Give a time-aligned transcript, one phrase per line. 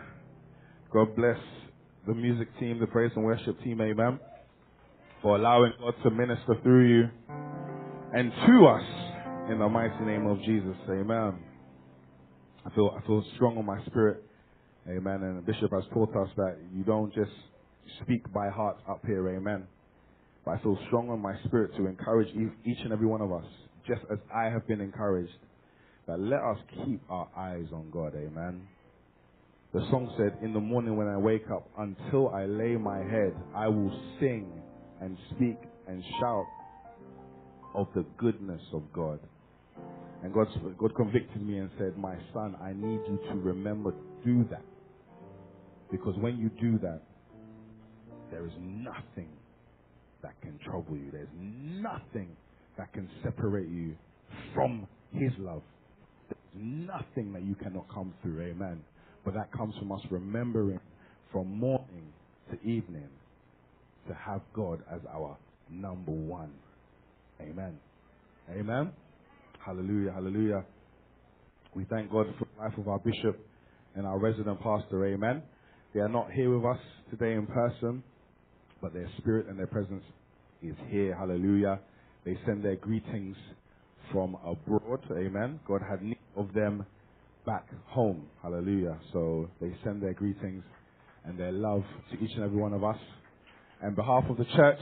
[0.94, 1.38] God bless
[2.08, 3.82] the music team, the praise and worship team.
[3.82, 4.20] Amen.
[5.22, 7.10] For allowing God to minister through you
[8.14, 10.76] and to us in the mighty name of Jesus.
[10.90, 11.38] Amen.
[12.66, 14.24] I feel, I feel strong on my spirit.
[14.88, 15.22] Amen.
[15.24, 17.32] And the bishop has taught us that you don't just
[18.02, 19.28] speak by heart up here.
[19.30, 19.68] Amen.
[20.46, 22.30] But I feel strong on my spirit to encourage
[22.66, 23.46] each and every one of us,
[23.86, 25.34] just as I have been encouraged,
[26.08, 28.14] that let us keep our eyes on God.
[28.16, 28.62] Amen.
[29.74, 33.36] The song said, In the morning when I wake up, until I lay my head,
[33.54, 34.64] I will sing
[35.02, 36.46] and speak and shout
[37.76, 39.20] of the goodness of God.
[40.24, 40.48] And God,
[40.80, 44.64] God convicted me and said, My son, I need you to remember to do that.
[45.92, 47.02] Because when you do that,
[48.32, 49.30] there is nothing
[50.24, 51.12] that can trouble you.
[51.12, 52.36] There's nothing
[52.78, 53.98] that can separate you
[54.54, 55.64] from His love.
[56.30, 58.42] There's nothing that you cannot come through.
[58.52, 58.84] Amen.
[59.28, 60.80] But that comes from us remembering
[61.34, 62.14] from morning
[62.50, 63.10] to evening
[64.08, 65.36] to have God as our
[65.70, 66.54] number one.
[67.42, 67.78] Amen.
[68.50, 68.94] Amen.
[69.60, 70.14] Hallelujah.
[70.14, 70.64] Hallelujah.
[71.76, 73.38] We thank God for the life of our bishop
[73.96, 75.06] and our resident pastor.
[75.06, 75.44] Amen.
[75.94, 76.80] They are not here with us
[77.10, 78.04] today in person,
[78.82, 80.06] but their spirit and their presence
[80.64, 81.14] is here.
[81.20, 81.82] Hallelujah.
[82.24, 83.36] They send their greetings
[84.10, 85.02] from abroad.
[85.12, 85.60] Amen.
[85.68, 86.86] God had need of them
[87.48, 88.28] back home.
[88.44, 89.00] Hallelujah.
[89.14, 90.64] So they send their greetings
[91.26, 92.98] and their love to each and every one of us.
[93.82, 94.82] And behalf of the church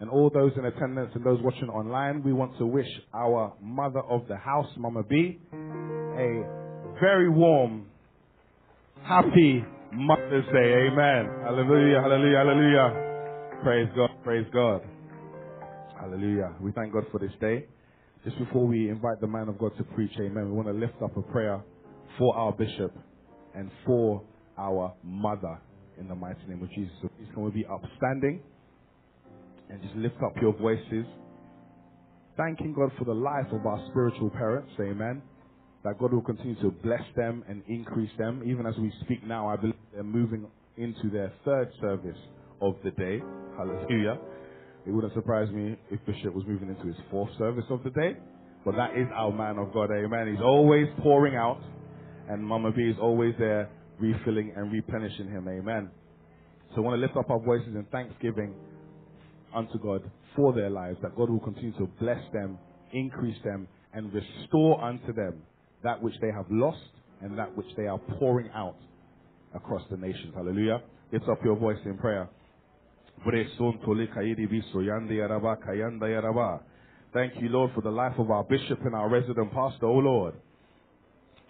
[0.00, 4.00] and all those in attendance and those watching online, we want to wish our mother
[4.00, 6.44] of the house, Mama B, a
[7.00, 7.86] very warm,
[9.02, 10.88] happy Mother's Day.
[10.92, 11.42] Amen.
[11.42, 13.60] Hallelujah, hallelujah, hallelujah.
[13.62, 14.82] Praise God, praise God.
[15.98, 16.54] Hallelujah.
[16.60, 17.64] We thank God for this day.
[18.24, 21.00] Just before we invite the man of God to preach, amen, we want to lift
[21.02, 21.62] up a prayer
[22.16, 22.96] for our bishop
[23.54, 24.22] and for
[24.56, 25.58] our mother
[25.98, 26.92] in the mighty name of Jesus.
[27.02, 28.40] So please can we be upstanding
[29.70, 31.04] and just lift up your voices,
[32.36, 35.22] thanking God for the life of our spiritual parents, amen.
[35.84, 38.42] That God will continue to bless them and increase them.
[38.44, 40.46] Even as we speak now, I believe they're moving
[40.76, 42.16] into their third service
[42.60, 43.20] of the day.
[43.56, 44.18] Hallelujah.
[44.86, 48.16] It wouldn't surprise me if Bishop was moving into his fourth service of the day.
[48.64, 50.32] But that is our man of God, amen.
[50.32, 51.60] He's always pouring out,
[52.28, 53.68] and Mama B is always there
[53.98, 55.90] refilling and replenishing him, amen.
[56.70, 58.54] So I want to lift up our voices in thanksgiving
[59.54, 62.58] unto God for their lives, that God will continue to bless them,
[62.92, 65.42] increase them, and restore unto them
[65.82, 66.78] that which they have lost
[67.20, 68.76] and that which they are pouring out
[69.54, 70.34] across the nations.
[70.34, 70.82] Hallelujah.
[71.12, 72.28] Lift up your voice in prayer.
[77.14, 80.34] Thank you, Lord, for the life of our bishop and our resident pastor, O Lord.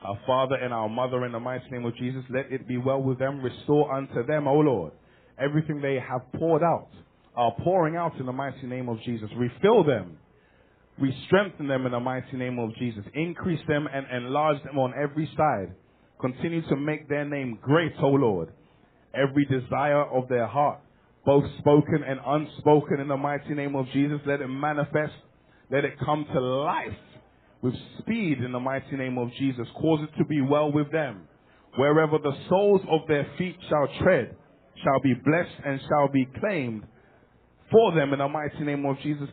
[0.03, 3.03] Our father and our mother, in the mighty name of Jesus, let it be well
[3.03, 3.43] with them.
[3.43, 4.93] Restore unto them, O Lord,
[5.39, 6.89] everything they have poured out,
[7.35, 9.29] are pouring out in the mighty name of Jesus.
[9.37, 10.19] Refill them.
[11.01, 13.05] We strengthen them in the mighty name of Jesus.
[13.15, 15.75] Increase them and enlarge them on every side.
[16.21, 18.53] Continue to make their name great, O Lord.
[19.15, 20.81] Every desire of their heart,
[21.25, 25.13] both spoken and unspoken in the mighty name of Jesus, let it manifest.
[25.71, 26.97] Let it come to life
[27.63, 29.67] with speed in the mighty name of Jesus.
[29.75, 31.29] Cause it to be well with them.
[31.77, 34.35] Wherever the soles of their feet shall tread,
[34.83, 36.85] shall be blessed and shall be claimed
[37.71, 39.29] for them in the mighty name of Jesus.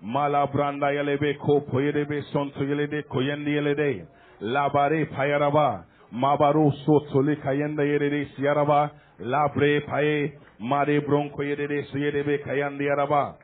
[0.00, 4.06] Mala branda yelebe ko poyelebe sonto yelede yelede.
[4.40, 5.84] Payaraba.
[6.12, 8.90] Mabaru so tole kayenda yelede siyaraba.
[9.20, 10.32] Labre paye.
[10.58, 13.36] Mare bronco yelede siyelebe kayandi araba.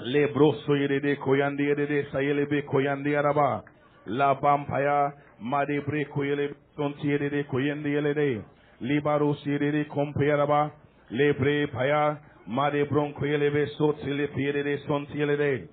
[0.00, 3.62] Le broso yelede koyandi yelede sayelebe koyandi araba.
[4.06, 5.12] La bampaya.
[5.40, 8.42] Mare bre koyelebe sonti yelede koyendi yelede.
[8.80, 10.70] Libaro siyelede kompayaraba.
[11.10, 12.18] Lebre paya.
[12.46, 15.68] Mare bronco yelebe sotile pierede sontielede.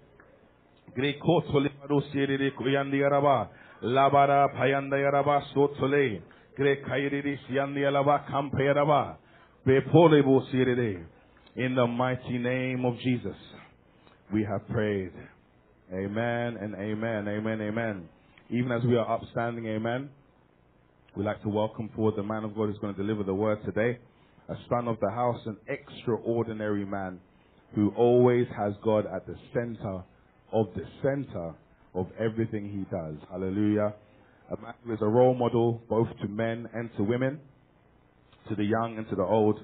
[0.96, 3.50] Greco tolibaro sierede kuyandi yaraba.
[3.84, 6.22] Labara payanda yaraba sotole.
[6.56, 9.18] Gre kairidi siandi yaraba kampe yaraba.
[9.66, 11.04] Bepolebo sierede.
[11.56, 13.36] In the mighty name of Jesus,
[14.32, 15.12] we have prayed.
[15.94, 18.10] Amen and amen, amen, amen.
[18.50, 20.10] Even as we are upstanding, amen,
[21.16, 23.60] we'd like to welcome forward the man of God who's going to deliver the word
[23.66, 24.00] today
[24.50, 27.20] a son of the house, an extraordinary man
[27.76, 30.04] who always has God at the center
[30.52, 31.54] of the center
[31.94, 33.16] of everything he does.
[33.32, 33.94] Hallelujah.
[34.52, 37.40] A man who is a role model both to men and to women,
[38.50, 39.60] to the young and to the old,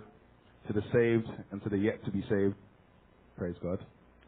[0.68, 2.56] to the saved and to the yet to be saved.
[3.38, 3.80] Praise God.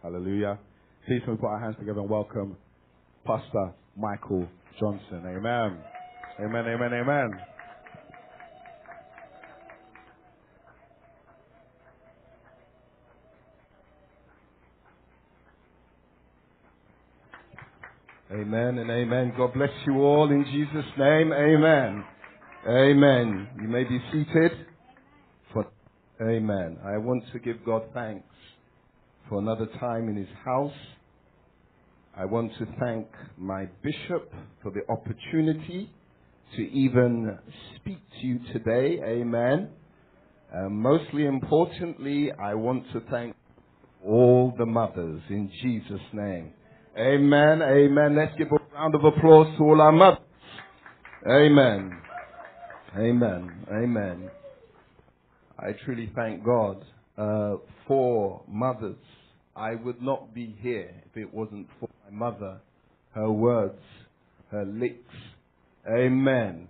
[0.02, 0.60] Hallelujah.
[1.08, 2.58] Please can we put our hands together and welcome
[3.26, 4.48] Pastor Michael
[4.80, 5.24] Johnson.
[5.26, 5.78] Amen.
[6.40, 7.51] Amen, amen, amen.
[18.34, 19.34] Amen and amen.
[19.36, 21.34] God bless you all in Jesus' name.
[21.34, 22.06] Amen.
[22.66, 23.50] Amen.
[23.62, 24.52] You may be seated.
[25.52, 25.68] For,
[26.22, 26.78] amen.
[26.82, 28.34] I want to give God thanks
[29.28, 30.72] for another time in His house.
[32.16, 33.08] I want to thank
[33.38, 34.32] my bishop
[34.64, 35.92] for the opportunity
[36.56, 37.38] to even
[37.76, 39.02] speak to you today.
[39.04, 39.72] Amen.
[40.56, 43.36] Uh, mostly importantly, I want to thank
[44.06, 46.54] all the mothers in Jesus' name.
[46.98, 47.62] Amen.
[47.62, 48.16] Amen.
[48.18, 50.20] Let's give a round of applause to all our mothers.
[51.26, 51.98] Amen.
[52.98, 53.66] Amen.
[53.72, 54.30] Amen.
[55.58, 56.84] I truly thank God
[57.18, 57.56] uh,
[57.88, 58.98] for mothers.
[59.56, 62.60] I would not be here if it wasn't for my mother,
[63.14, 63.80] her words,
[64.52, 65.16] her licks.
[65.90, 66.68] Amen.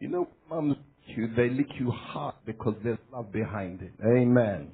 [0.00, 0.76] You know, mums,
[1.06, 3.92] you, they lick you hard because there's love behind it.
[4.04, 4.68] Amen.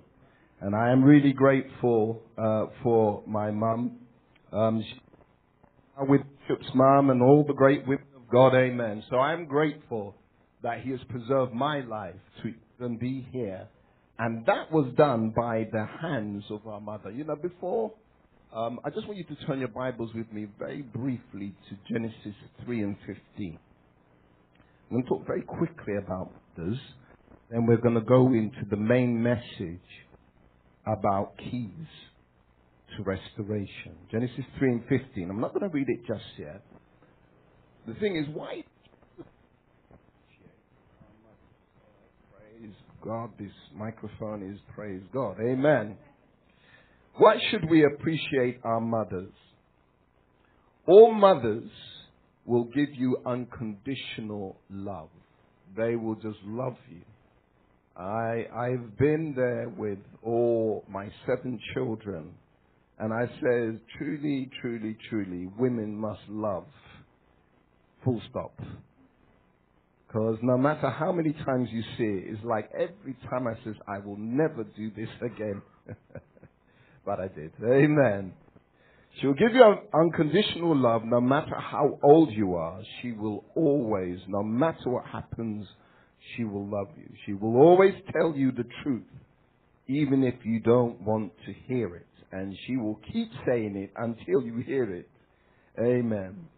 [0.61, 3.99] And I am really grateful uh, for my mum.
[4.53, 4.85] Um,
[6.01, 9.03] with Bishop's mom and all the great women of God, amen.
[9.11, 10.15] So I'm grateful
[10.63, 13.69] that He has preserved my life to even be here.
[14.19, 17.11] And that was done by the hands of our mother.
[17.11, 17.93] You know, before,
[18.55, 22.35] um, I just want you to turn your Bibles with me very briefly to Genesis
[22.65, 23.59] 3 and 15.
[24.91, 26.79] I'm going to talk very quickly about mothers.
[27.51, 29.81] Then we're going to go into the main message
[30.87, 31.87] about keys
[32.97, 33.95] to restoration.
[34.11, 35.31] Genesis 3 and 15.
[35.31, 36.63] I'm not going to read it just yet.
[37.87, 38.65] The thing is, why?
[42.37, 43.31] Praise God.
[43.39, 45.37] This microphone is praise God.
[45.41, 45.97] Amen.
[47.17, 49.33] Why should we appreciate our mothers?
[50.87, 51.71] All mothers
[52.45, 55.11] will give you unconditional love.
[55.77, 57.03] They will just love you.
[57.97, 62.33] I, I've been there with all my seven children
[62.99, 66.67] and I says, truly, truly, truly, women must love.
[68.05, 68.59] Full stop.
[70.07, 73.75] Because no matter how many times you see it, it's like every time I says,
[73.87, 75.63] I will never do this again.
[77.07, 77.53] but I did.
[77.63, 78.33] Amen.
[79.21, 82.81] She'll give you unconditional love no matter how old you are.
[83.01, 85.67] She will always, no matter what happens,
[86.37, 87.11] she will love you.
[87.27, 89.07] She will always tell you the truth,
[89.87, 94.43] even if you don't want to hear it and she will keep saying it until
[94.43, 95.09] you hear it.
[95.79, 96.49] Amen.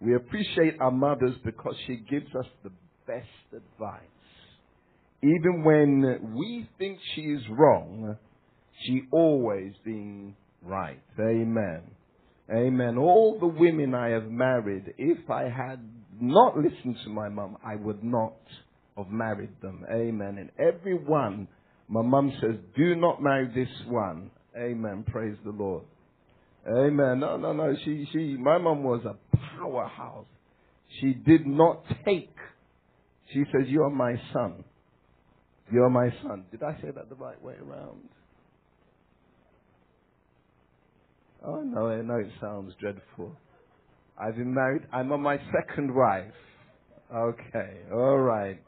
[0.00, 2.70] We appreciate our mothers because she gives us the
[3.06, 4.02] best advice.
[5.22, 8.16] Even when we think she is wrong,
[8.84, 11.00] she always being right.
[11.18, 11.82] Amen.
[12.54, 12.98] Amen.
[12.98, 15.80] All the women I have married, if I had
[16.20, 18.36] not listened to my mum, I would not
[18.96, 19.84] have married them.
[19.90, 20.38] Amen.
[20.38, 21.48] And every one,
[21.88, 24.30] my mum says, do not marry this one.
[24.56, 25.04] Amen.
[25.10, 25.84] Praise the Lord.
[26.66, 27.20] Amen.
[27.20, 27.74] No, no, no.
[27.84, 29.16] She, she, my mom was a
[29.58, 30.26] powerhouse.
[31.00, 32.34] She did not take.
[33.32, 34.64] She says, "You are my son.
[35.72, 38.08] You are my son." Did I say that the right way around?
[41.44, 43.36] Oh no, I know it sounds dreadful.
[44.18, 44.82] I've been married.
[44.92, 46.32] I'm on my second wife.
[47.14, 48.58] Okay, all right.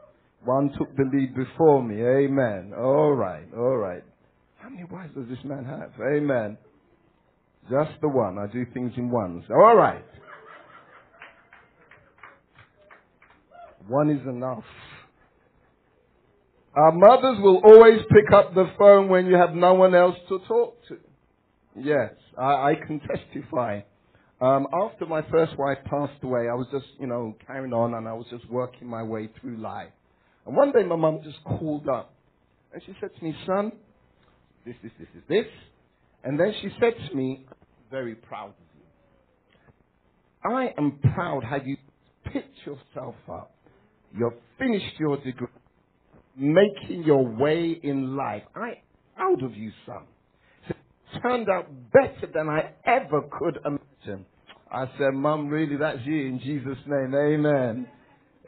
[0.45, 1.97] One took the lead before me.
[2.03, 2.73] Amen.
[2.77, 3.47] All right.
[3.57, 4.05] All right.
[4.69, 5.93] How many wives does this man have?
[5.99, 6.59] Amen.
[7.71, 8.37] Just the one.
[8.37, 9.45] I do things in ones.
[9.49, 10.05] All right.
[13.87, 14.65] One is enough.
[16.75, 20.39] Our mothers will always pick up the phone when you have no one else to
[20.47, 20.99] talk to.
[21.75, 23.81] Yes, I, I can testify.
[24.43, 28.07] Um, after my first wife passed away, I was just, you know, carrying on and
[28.07, 29.93] I was just working my way through life.
[30.47, 32.13] And one day my mum just called up
[32.75, 33.73] and she said to me, son,
[34.69, 35.47] this, this, this, this, this.
[36.25, 37.47] And then she said to me,
[37.91, 40.51] very proud of you.
[40.51, 41.77] I am proud how you
[42.33, 43.55] picked yourself up.
[44.17, 45.47] You've finished your degree,
[46.37, 48.43] making your way in life.
[48.55, 48.75] I am
[49.17, 50.03] proud of you, son.
[50.69, 50.77] It
[51.23, 54.27] turned out better than I ever could imagine.
[54.71, 57.15] I said, Mum, really, that's you in Jesus' name.
[57.15, 57.89] Amen.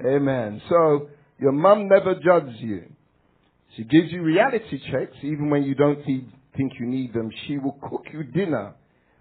[0.04, 0.62] Amen.
[0.68, 1.08] So,
[1.38, 2.89] your mum never judges you.
[3.76, 7.30] She gives you reality checks even when you don't think you need them.
[7.46, 8.74] She will cook you dinner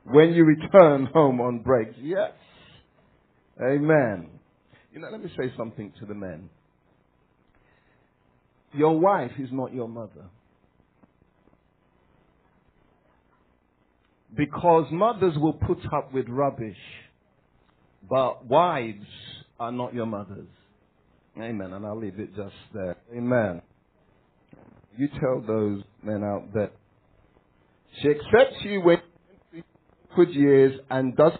[0.05, 1.89] when you return home on break.
[2.01, 2.31] Yes.
[3.61, 4.29] Amen.
[4.91, 6.49] You know, let me say something to the men.
[8.73, 10.25] Your wife is not your mother.
[14.35, 16.77] Because mothers will put up with rubbish,
[18.07, 19.05] but wives
[19.59, 20.47] are not your mothers.
[21.37, 21.73] Amen.
[21.73, 22.97] And I'll leave it just there.
[23.15, 23.61] Amen.
[24.99, 26.71] You tell those men out there.
[28.01, 28.97] She accepts you when
[30.13, 31.39] good years and doesn't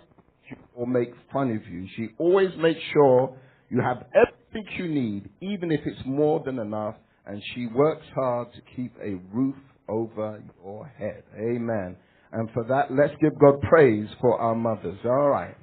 [0.74, 1.86] or make fun of you.
[1.98, 3.36] She always makes sure
[3.70, 8.48] you have everything you need, even if it's more than enough, and she works hard
[8.54, 9.58] to keep a roof
[9.90, 11.24] over your head.
[11.36, 11.98] Amen.
[12.32, 15.00] And for that, let's give God praise for our mothers.
[15.04, 15.58] All right.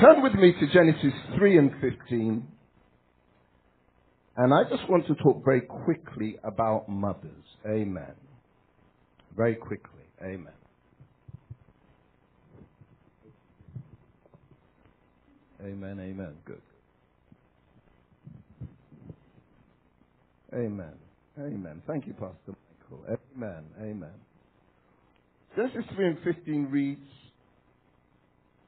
[0.00, 2.46] Turn with me to Genesis 3 and 15.
[4.36, 7.44] And I just want to talk very quickly about mothers.
[7.66, 8.14] Amen.
[9.36, 9.90] Very quickly.
[10.22, 10.52] Amen.
[15.62, 16.34] Amen, amen.
[16.44, 16.62] Good.
[20.54, 20.94] Amen.
[21.38, 21.82] Amen.
[21.86, 22.56] Thank you, Pastor
[22.90, 23.18] Michael.
[23.36, 23.64] Amen.
[23.80, 24.10] Amen.
[25.54, 27.00] Genesis 3 and 15 reads,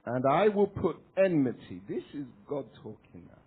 [0.07, 1.81] And I will put enmity.
[1.89, 3.44] This is God talking now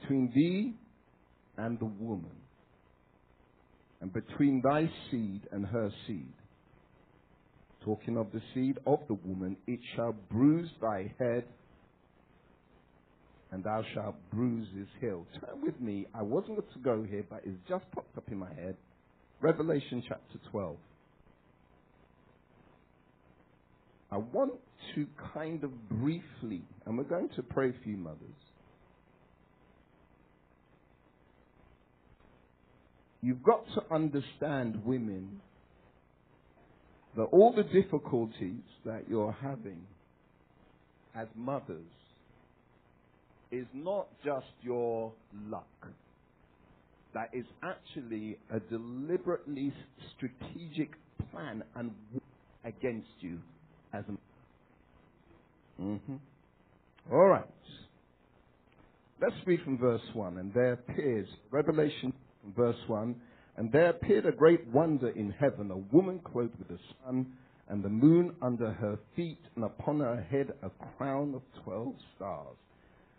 [0.00, 0.74] between thee
[1.56, 2.30] and the woman,
[4.00, 6.32] and between thy seed and her seed.
[7.84, 11.44] Talking of the seed of the woman, it shall bruise thy head,
[13.52, 15.26] and thou shalt bruise his heel.
[15.40, 16.06] Turn with me.
[16.14, 18.76] I wasn't going to go here, but it's just popped up in my head.
[19.40, 20.76] Revelation chapter 12.
[24.10, 24.54] I want
[24.94, 28.18] to kind of briefly, and we're going to pray for you, mothers.
[33.24, 35.40] You've got to understand, women,
[37.16, 39.80] that all the difficulties that you're having
[41.16, 41.86] as mothers
[43.50, 45.10] is not just your
[45.48, 45.64] luck.
[47.14, 49.72] That is actually a deliberately
[50.14, 50.90] strategic
[51.32, 51.92] plan and
[52.62, 53.38] against you
[53.94, 56.16] as a mm-hmm.
[57.10, 57.44] All right.
[59.18, 60.36] Let's read from verse 1.
[60.36, 62.12] And there appears, Revelation
[62.56, 63.14] verse 1
[63.56, 67.26] And there appeared a great wonder in heaven, a woman clothed with the sun,
[67.68, 72.56] and the moon under her feet, and upon her head a crown of twelve stars.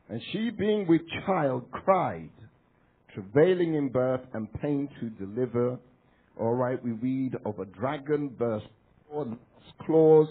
[0.09, 2.29] And she, being with child, cried,
[3.13, 5.79] travailing in birth and pain to deliver.
[6.39, 8.61] All right, we read of a dragon, verse
[9.09, 9.37] 4,
[9.85, 10.29] clause.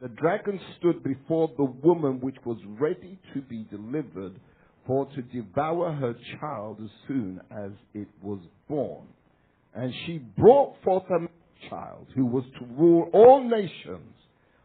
[0.00, 4.38] The dragon stood before the woman which was ready to be delivered
[4.86, 9.06] for to devour her child as soon as it was born.
[9.74, 11.28] And she brought forth a
[11.68, 14.14] child who was to rule all nations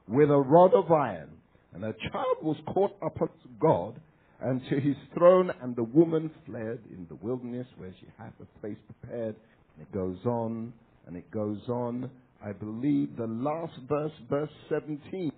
[0.07, 1.29] with a rod of iron.
[1.73, 3.99] And her child was caught up unto God
[4.41, 8.59] and to his throne, and the woman fled in the wilderness where she had a
[8.59, 9.35] place prepared.
[9.75, 10.73] And it goes on,
[11.07, 12.09] and it goes on.
[12.43, 15.31] I believe the last verse, verse 17.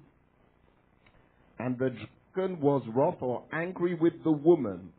[1.57, 1.89] And the
[2.35, 4.91] was wroth or angry with the woman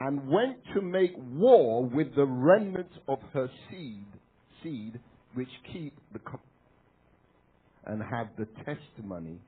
[0.00, 4.06] and went to make war with the remnant of her seed,
[4.62, 5.00] seed
[5.34, 6.20] which keep the
[7.84, 9.40] and have the testimony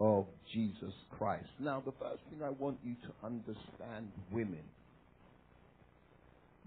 [0.00, 1.46] of Jesus Christ.
[1.58, 4.62] Now, the first thing I want you to understand, women,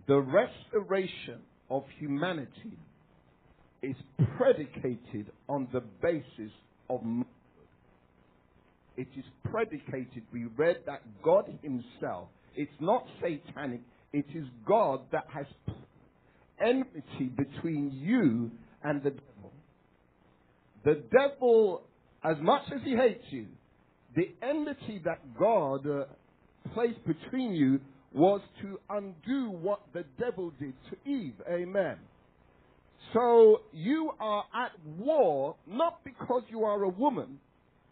[0.07, 2.79] the restoration of humanity
[3.81, 3.95] is
[4.37, 6.51] predicated on the basis
[6.89, 7.01] of
[8.99, 10.23] it is predicated.
[10.33, 13.79] We read that God Himself It's not satanic.
[14.11, 15.45] It is God that has
[16.61, 18.51] enmity between you
[18.83, 19.53] and the devil.
[20.83, 21.83] The devil,
[22.25, 23.45] as much as he hates you,
[24.17, 26.03] the enmity that God uh,
[26.73, 27.79] placed between you
[28.11, 31.35] was to undo what the devil did to Eve.
[31.49, 31.95] Amen.
[33.13, 37.39] So you are at war not because you are a woman.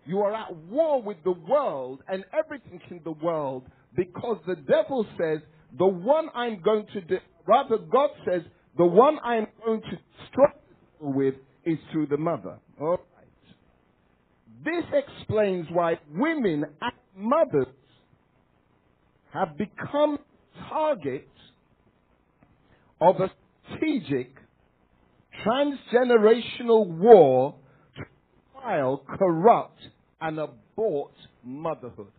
[0.08, 3.64] You are at war with the world and everything in the world
[3.96, 5.40] because the devil says
[5.78, 8.42] the one I'm going to, de- rather God says
[8.78, 10.00] the one I'm going to
[10.30, 10.60] struggle
[11.00, 11.36] with
[11.66, 12.58] is through the mother.
[12.80, 14.64] All right.
[14.64, 17.68] This explains why women as mothers
[19.34, 20.20] have become
[20.70, 21.28] targets
[23.02, 23.30] of a
[23.66, 24.32] strategic
[25.46, 27.56] transgenerational war
[27.96, 28.04] to
[29.18, 29.80] corrupt,
[30.22, 32.12] and abort motherhood.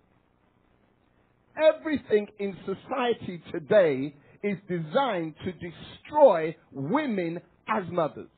[1.57, 8.29] Everything in society today is designed to destroy women as mothers.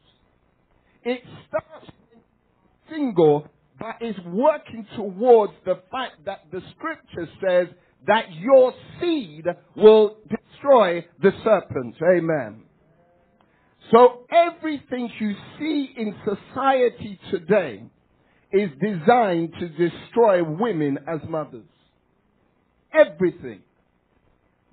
[1.04, 1.92] It starts
[2.90, 3.46] single,
[3.78, 7.68] but is working towards the fact that the scripture says
[8.06, 9.44] that your seed
[9.76, 11.96] will destroy the serpent.
[12.02, 12.62] Amen.
[13.90, 17.82] So everything you see in society today
[18.52, 21.64] is designed to destroy women as mothers.
[22.92, 23.60] Everything.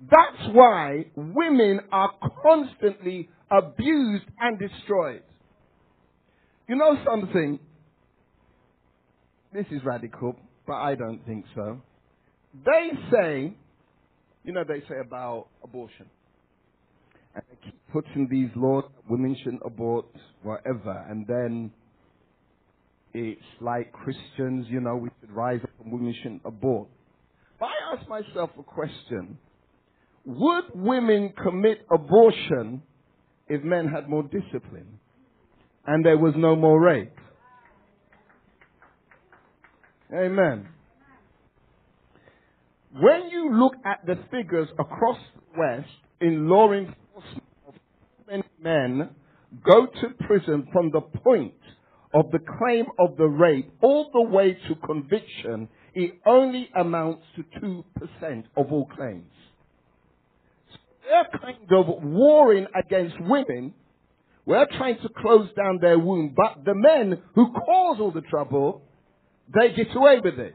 [0.00, 5.22] That's why women are constantly abused and destroyed.
[6.68, 7.58] You know something?
[9.52, 11.80] This is radical, but I don't think so.
[12.64, 13.54] They say,
[14.44, 16.06] you know, they say about abortion.
[17.34, 20.06] And they keep putting these laws, women shouldn't abort,
[20.42, 21.06] whatever.
[21.08, 21.72] And then
[23.14, 26.88] it's like Christians, you know, we should rise up and women shouldn't abort.
[27.58, 29.38] But I ask myself a question.
[30.24, 32.82] Would women commit abortion
[33.48, 34.98] if men had more discipline
[35.86, 37.16] and there was no more rape?
[40.12, 40.68] Amen.
[42.92, 45.88] When you look at the figures across the West
[46.20, 49.10] in law enforcement men
[49.64, 51.54] go to prison from the point
[52.14, 57.44] of the claim of the rape all the way to conviction, it only amounts to
[57.60, 59.30] 2% of all claims.
[60.72, 63.74] So they're kind of warring against women.
[64.46, 68.82] We're trying to close down their womb, but the men who cause all the trouble,
[69.52, 70.54] they get away with it.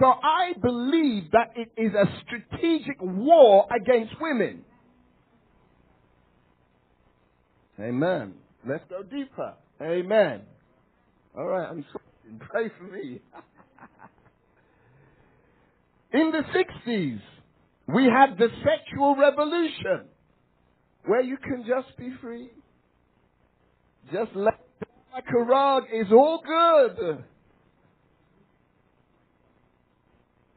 [0.00, 4.64] So I believe that it is a strategic war against women.
[7.78, 8.34] Amen.
[8.66, 9.54] Let's go deeper.
[9.82, 10.42] Amen.
[11.36, 12.38] All right, I'm sorry.
[12.38, 13.20] Pray for me.
[16.12, 17.20] In the 60s,
[17.88, 20.06] we had the sexual revolution
[21.06, 22.50] where you can just be free.
[24.12, 24.60] Just let
[25.12, 27.24] like a rug is all good.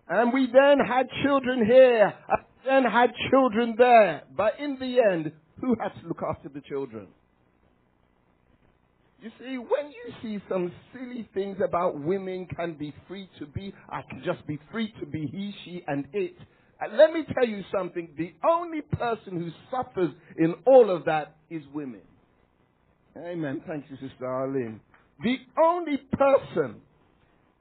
[0.10, 4.24] And we then had children here, and then had children there.
[4.36, 7.08] But in the end, who had to look after the children?
[9.22, 13.74] You see, when you see some silly things about women can be free to be,
[13.90, 16.36] I can just be free to be he, she, and it.
[16.80, 18.10] And let me tell you something.
[18.16, 22.02] The only person who suffers in all of that is women.
[23.18, 23.64] Amen.
[23.68, 24.80] Thank you, Sister Arlene.
[25.24, 26.76] The only person,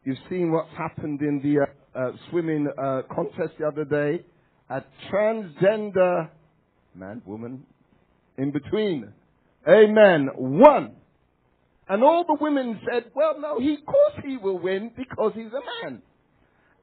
[0.04, 4.22] you've seen what's happened in the uh, uh, swimming uh, contest the other day,
[4.68, 6.28] a transgender
[6.94, 7.64] man, woman,
[8.36, 9.10] in between.
[9.66, 10.28] Amen.
[10.34, 10.96] One
[11.88, 15.52] and all the women said, well, no, he, of course he will win because he's
[15.52, 16.02] a man.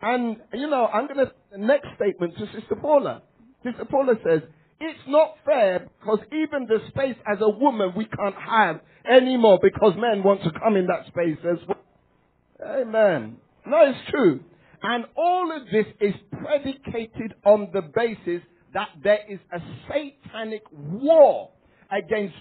[0.02, 3.22] And, you know, I'm going to, the next statement to Sister Paula.
[3.64, 4.42] Sister Paula says,
[4.80, 9.94] it's not fair because even the space as a woman we can't have anymore because
[9.98, 12.82] men want to come in that space as well.
[12.82, 13.38] Amen.
[13.66, 14.42] No, it's true.
[14.82, 18.42] And all of this is predicated on the basis
[18.74, 21.52] that there is a satanic war
[21.90, 22.36] against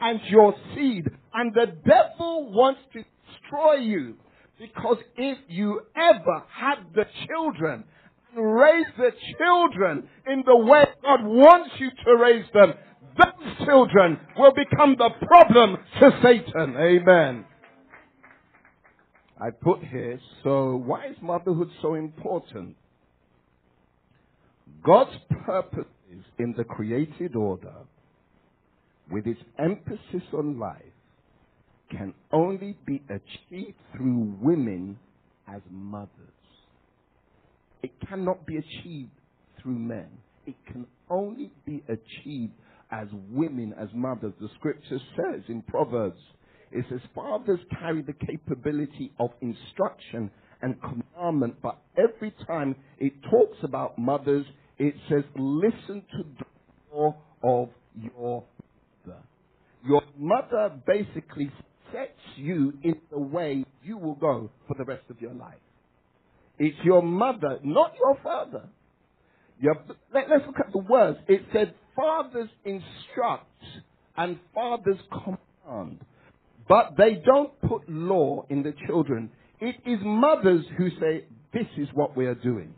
[0.00, 1.06] and your seed.
[1.34, 4.16] And the devil wants to destroy you.
[4.58, 7.84] Because if you ever had the children,
[8.34, 12.74] and raise the children in the way God wants you to raise them,
[13.16, 16.76] those children will become the problem to Satan.
[16.76, 17.44] Amen.
[19.40, 22.76] I put here, so why is motherhood so important?
[24.84, 25.86] God's purposes
[26.38, 27.74] in the created order
[29.10, 30.82] with its emphasis on life
[31.90, 34.98] can only be achieved through women
[35.46, 36.10] as mothers.
[37.82, 39.10] It cannot be achieved
[39.60, 40.08] through men.
[40.46, 42.52] It can only be achieved
[42.90, 44.32] as women, as mothers.
[44.40, 46.20] The scripture says in Proverbs,
[46.70, 53.56] it says, fathers carry the capability of instruction and commandment, but every time it talks
[53.62, 54.44] about mothers,
[54.78, 58.44] it says, listen to the law of your.
[59.86, 61.50] Your mother basically
[61.92, 65.54] sets you in the way you will go for the rest of your life.
[66.58, 68.68] It's your mother, not your father.
[69.60, 69.76] Your,
[70.12, 71.18] let, us look at the words.
[71.28, 73.46] It said, fathers instruct
[74.16, 76.00] and fathers command.
[76.68, 79.30] But they don't put law in the children.
[79.60, 82.74] It is mothers who say, this is what we are doing.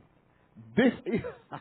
[0.76, 1.20] This is,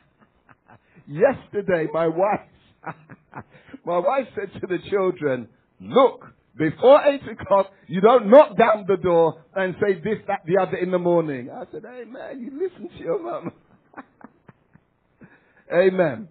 [1.07, 2.41] yesterday my wife,
[3.85, 5.47] my wife said to the children,
[5.79, 6.25] look,
[6.57, 10.77] before eight o'clock, you don't knock down the door and say this, that, the other
[10.77, 11.49] in the morning.
[11.49, 13.51] I said, hey man, you listen to your mum.
[15.73, 16.27] Amen.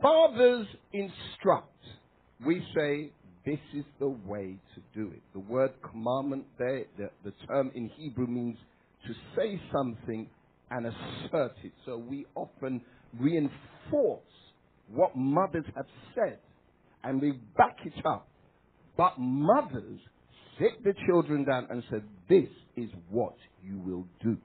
[0.00, 1.66] Fathers instruct.
[2.46, 3.10] We say,
[3.44, 5.22] this is the way to do it.
[5.32, 8.56] The word commandment there, the, the term in Hebrew means
[9.06, 10.28] to say something
[10.70, 11.72] and assert it.
[11.84, 12.80] So we often
[13.18, 14.20] reinforce
[14.92, 16.38] what mothers have said
[17.04, 18.28] and we back it up.
[18.96, 20.00] But mothers
[20.58, 24.36] sit the children down and said, this is what you will do.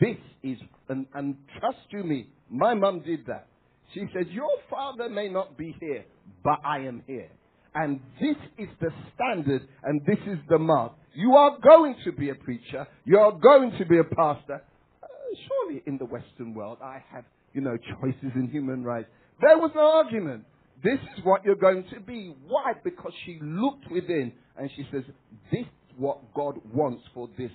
[0.00, 3.46] This is, and, and trust you me, my mum did that.
[3.94, 6.04] She said, Your father may not be here,
[6.42, 7.28] but I am here.
[7.74, 10.92] And this is the standard and this is the mark.
[11.14, 12.86] You are going to be a preacher.
[13.04, 14.62] You are going to be a pastor.
[15.02, 15.06] Uh,
[15.48, 19.08] surely in the Western world, I have, you know, choices in human rights.
[19.40, 20.44] There was no argument.
[20.82, 22.34] This is what you're going to be.
[22.46, 22.72] Why?
[22.82, 25.02] Because she looked within and she says,
[25.50, 27.50] This is what God wants for this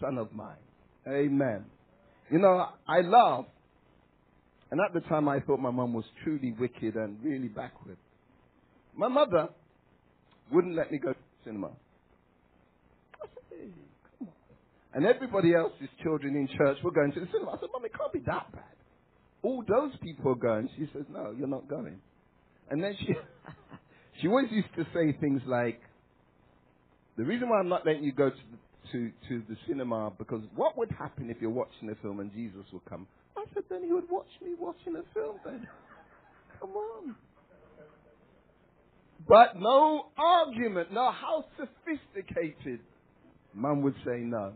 [0.00, 0.56] son of mine.
[1.06, 1.64] Amen.
[2.30, 3.46] You know, I love,
[4.70, 7.96] and at the time, I thought my mum was truly wicked and really backward.
[8.96, 9.48] My mother
[10.52, 11.68] wouldn't let me go to the cinema.
[11.68, 13.70] I said, hey,
[14.18, 14.34] come on.
[14.94, 17.52] And everybody else's children in church were going to the cinema.
[17.52, 18.79] I said, Mum, it can't be that bad.
[19.42, 20.68] All those people are going.
[20.76, 21.98] She says, no, you're not going.
[22.70, 23.14] And then she,
[24.20, 25.80] she always used to say things like,
[27.16, 30.42] the reason why I'm not letting you go to the, to, to the cinema, because
[30.54, 33.06] what would happen if you're watching a film and Jesus would come?
[33.36, 35.66] I said, then he would watch me watching a film then.
[36.60, 37.14] Come on.
[39.28, 42.80] But no argument, no how sophisticated.
[43.54, 44.54] Mum would say no.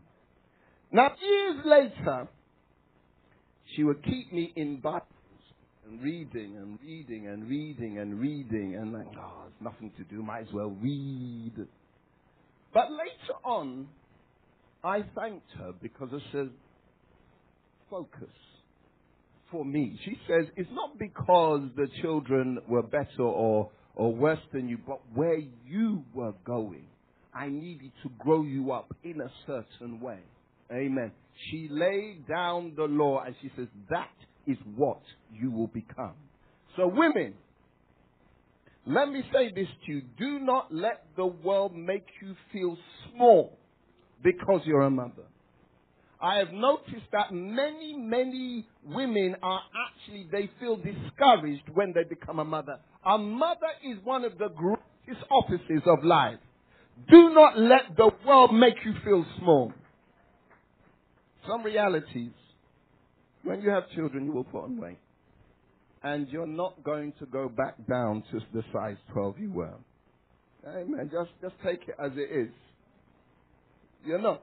[0.93, 2.29] Now, years later,
[3.75, 5.09] she would keep me in Bibles
[5.87, 10.23] and reading and reading and reading and reading and like, oh, there's nothing to do,
[10.23, 11.55] might as well read.
[12.73, 13.89] But later on,
[14.83, 16.51] I thanked her because I said,
[17.91, 18.29] focus
[19.51, 19.99] for me.
[20.05, 25.01] She says it's not because the children were better or, or worse than you, but
[25.15, 26.87] where you were going.
[27.33, 30.21] I needed to grow you up in a certain way.
[30.73, 31.13] Amen.
[31.51, 34.11] She laid down the law and she says, that
[34.47, 35.01] is what
[35.33, 36.15] you will become.
[36.77, 37.35] So women,
[38.87, 40.03] let me say this to you.
[40.19, 42.77] Do not let the world make you feel
[43.13, 43.59] small
[44.23, 45.25] because you're a mother.
[46.21, 52.39] I have noticed that many, many women are actually, they feel discouraged when they become
[52.39, 52.79] a mother.
[53.05, 56.39] A mother is one of the greatest offices of life.
[57.11, 59.73] Do not let the world make you feel small.
[61.47, 62.33] Some realities.
[63.43, 64.99] When you have children, you will put on weight.
[66.03, 69.75] And you're not going to go back down to the size 12 you were.
[70.67, 71.11] Amen.
[71.13, 72.53] Just, just take it as it is.
[74.05, 74.43] You're not.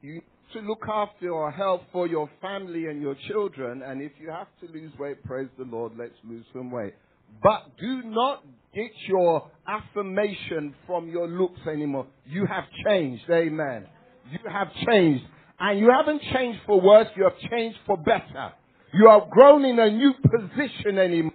[0.00, 0.20] You
[0.52, 3.82] to look after your health for your family and your children.
[3.82, 6.94] And if you have to lose weight, praise the Lord, let's lose some weight.
[7.42, 12.06] But do not get your affirmation from your looks anymore.
[12.26, 13.24] You have changed.
[13.30, 13.86] Amen.
[14.30, 15.24] You have changed.
[15.60, 18.52] And you haven't changed for worse, you have changed for better.
[18.92, 21.32] You have grown in a new position anymore.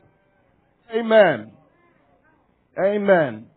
[0.95, 1.51] Amen.
[2.79, 3.47] Amen.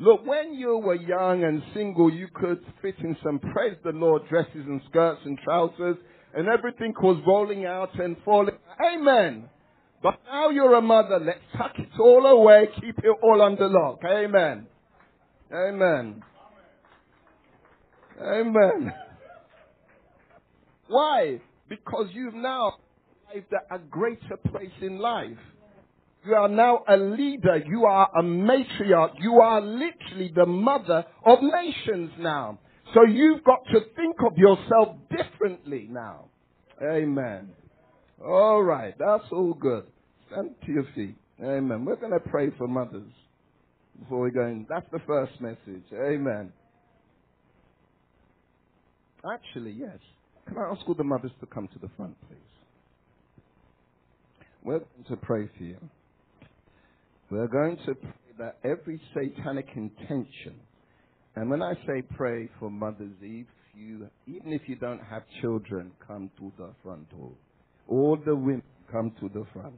[0.00, 4.22] Look, when you were young and single, you could fit in some praise the Lord
[4.28, 5.96] dresses and skirts and trousers,
[6.34, 8.56] and everything was rolling out and falling.
[8.84, 9.48] Amen.
[10.02, 11.20] But now you're a mother.
[11.24, 14.00] Let's tuck it all away, keep it all under lock.
[14.04, 14.66] Amen.
[15.52, 16.22] Amen.
[18.20, 18.92] Amen.
[20.88, 21.40] Why?
[21.68, 22.74] Because you've now
[23.28, 25.38] arrived at a greater place in life.
[26.26, 27.62] You are now a leader.
[27.66, 29.14] You are a matriarch.
[29.20, 32.58] You are literally the mother of nations now.
[32.94, 36.26] So you've got to think of yourself differently now.
[36.82, 37.50] Amen.
[38.24, 39.84] All right, that's all good.
[40.30, 41.16] Stand to your feet.
[41.42, 41.84] Amen.
[41.84, 43.10] We're going to pray for mothers
[44.00, 44.66] before we go in.
[44.68, 45.84] That's the first message.
[45.92, 46.52] Amen.
[49.32, 49.98] Actually, yes.
[50.46, 52.38] Can I ask all the mothers to come to the front, please?
[54.62, 55.78] We're going to pray for you.
[57.30, 60.54] We're going to pray that every satanic intention,
[61.36, 65.92] and when I say pray for Mother's Eve, you, even if you don't have children,
[66.06, 67.32] come to the front door.
[67.88, 69.74] All the women come to the front.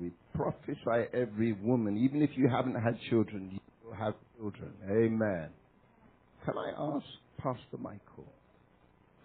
[0.00, 4.72] We prophesy every woman, even if you haven't had children, you will have children.
[4.88, 5.50] Amen.
[6.44, 7.04] Can I ask
[7.38, 8.26] Pastor Michael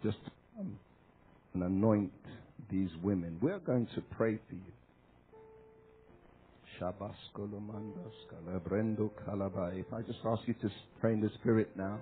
[0.04, 0.18] just
[0.60, 0.78] um,
[1.52, 2.12] come and anoint
[2.72, 3.38] these women?
[3.42, 4.62] We're going to pray for you.
[6.80, 6.84] If
[9.94, 12.00] I just ask you to pray in the Spirit now.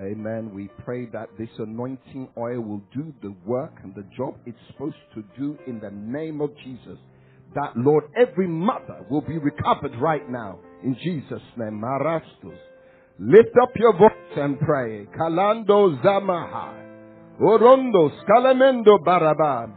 [0.00, 0.54] Amen.
[0.54, 4.96] We pray that this anointing oil will do the work and the job it's supposed
[5.14, 6.98] to do in the name of Jesus.
[7.54, 11.82] That, Lord, every mother will be recovered right now in Jesus' name.
[11.82, 12.58] Marastus.
[13.18, 15.06] Lift up your voice and pray.
[15.18, 16.72] Kalando Zamaha.
[17.40, 19.70] Orondo Scalamendo Baraba.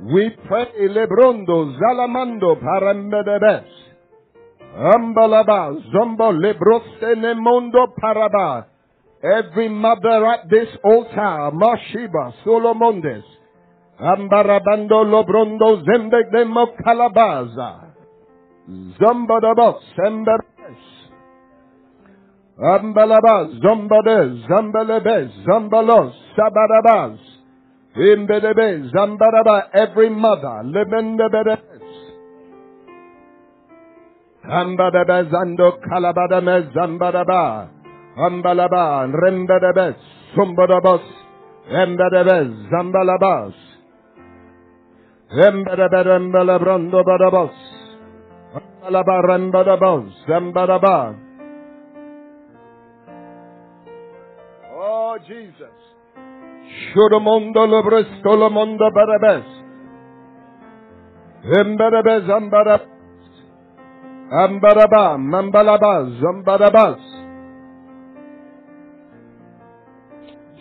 [0.00, 3.68] We pray Lebrondo Zalamando Parambedebes.
[4.76, 8.66] Ambalaba Zombo Lebroste Nemondo Paraba.
[9.24, 13.24] Every mother at this altar, Mashiba, Solomondes,
[13.98, 17.94] Ambarabando Lobrondo Zembegdemo Calabaza,
[19.00, 20.53] Zombadabos, Emberes,
[22.54, 27.18] Ambalabaz, Zombades, Zambalebes, Zambalos, Sabadabaz,
[27.98, 31.58] Imbedebe, Zambaraba, every mother, Lebendebedes,
[34.44, 37.70] Ambadabazando Calabadame, Zambaraba,
[38.18, 39.96] Ambalaba, Rembedebes,
[40.36, 41.02] Sumbadabos,
[41.66, 43.54] Embedebes, Zambalabas,
[45.28, 47.50] Embedebedembelebrando Badabos,
[48.54, 51.23] Ambalaba, Zambadaba.
[55.14, 55.78] Oh, Jesus.
[56.90, 59.46] Shurumondo Lubristolomondo Badabes,
[61.54, 62.88] Embedebes, Ambarabas,
[64.32, 66.98] Ambaraba, Mambalabas, Ambarabas,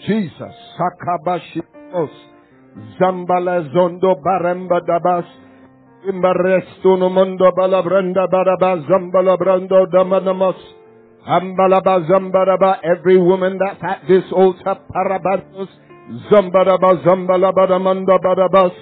[0.05, 0.55] Jesus.
[0.77, 2.11] Sakabashimos.
[2.99, 5.25] Zambala zondo baramba dabas.
[6.05, 10.82] Imbarestuno mondo balabranda baraba zambala brando damanamos.
[11.25, 12.79] Ambalaba zambaraba.
[12.83, 15.69] Every woman that's at this altar parabados.
[16.31, 18.73] Zambaraba zambalaba damanda barabas.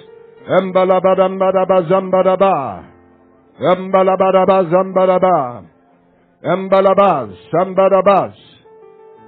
[0.58, 2.84] Embalaba dambaraba zambaraba.
[3.60, 5.64] Embalaba zambaraba.
[6.44, 8.34] Embalaba zambarabas.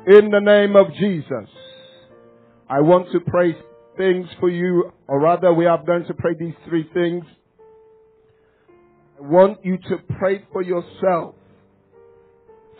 [0.06, 1.48] In the name of Jesus.
[2.68, 3.56] I want to pray
[3.96, 7.24] things for you, or rather we are going to pray these three things.
[9.18, 11.36] I want you to pray for yourself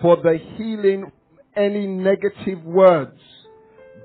[0.01, 1.11] for the healing
[1.57, 3.19] any negative words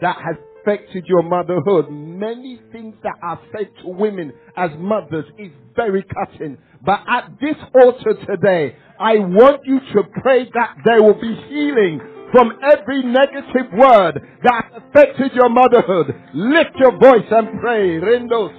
[0.02, 1.90] that has affected your motherhood.
[1.90, 6.58] Many things that are said to women as mothers is very cutting.
[6.86, 12.02] But at this altar today, I want you to pray that there will be healing
[12.32, 16.14] from every negative word that affected your motherhood.
[16.34, 18.00] Lift your voice and pray.
[18.00, 18.54] Rindos.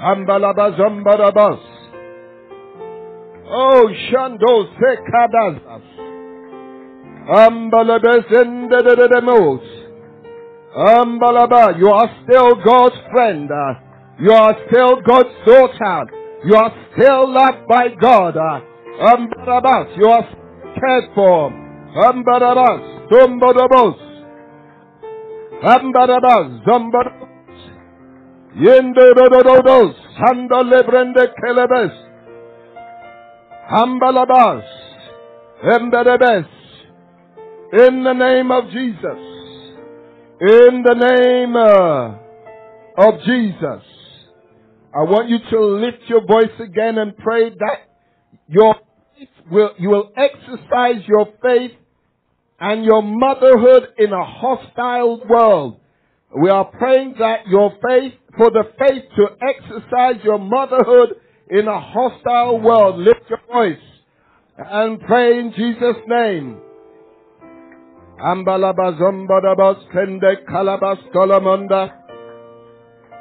[0.00, 1.60] Ambalabas ambalabas.
[3.48, 5.95] Oh, Shando Sekadazas.
[11.78, 13.50] You are still God's friend.
[14.20, 16.06] You are still God's daughter.
[16.44, 18.36] You are still loved by God.
[19.96, 20.24] You are
[20.78, 21.50] cared for.
[28.56, 31.92] Yendodododos, Sanda Lebrende Kelebes,
[33.68, 34.64] Ambalabas,
[35.62, 36.55] Emberebes,
[37.78, 39.18] in the name of Jesus,
[40.40, 42.16] in the name uh,
[42.96, 43.84] of Jesus,
[44.94, 47.78] I want you to lift your voice again and pray that
[48.48, 48.76] your
[49.50, 51.72] will, you will exercise your faith
[52.58, 55.80] and your motherhood in a hostile world.
[56.34, 61.16] We are praying that your faith, for the faith to exercise your motherhood
[61.50, 63.00] in a hostile world.
[63.00, 63.82] Lift your voice
[64.56, 66.62] and pray in Jesus' name.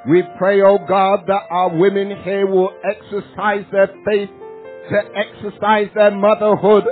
[0.07, 4.29] We pray, O oh God, that our women here will exercise their faith
[4.89, 6.83] to exercise their motherhood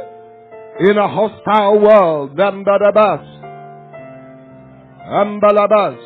[0.80, 2.36] in a hostile world.
[2.36, 3.24] Dambarabas.
[5.08, 6.00] Ambalabas.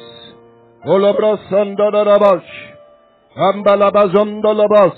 [0.85, 2.51] Olabrasandarabash.
[3.37, 4.97] Ambalabazondolabas.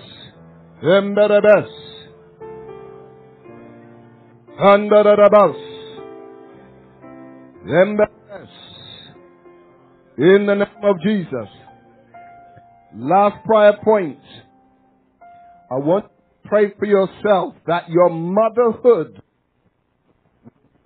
[0.83, 1.69] Emberebes.
[4.59, 5.68] Andarabas.
[7.65, 8.49] Emberebes.
[10.17, 11.49] In the name of Jesus.
[12.95, 14.19] Last prayer point.
[15.71, 19.21] I want to pray for yourself that your motherhood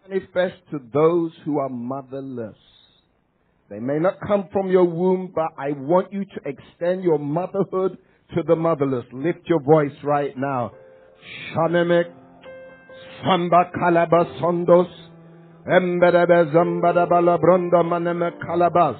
[0.07, 2.57] manifest to those who are motherless.
[3.69, 7.97] They may not come from your womb, but I want you to extend your motherhood
[8.36, 9.05] to the motherless.
[9.13, 10.73] Lift your voice right now.
[11.55, 12.12] Shanemek,
[13.23, 15.02] Samba Kalaba Sondos,
[15.65, 18.99] Emberebe Zambada Balabronda Maneme Kalabas,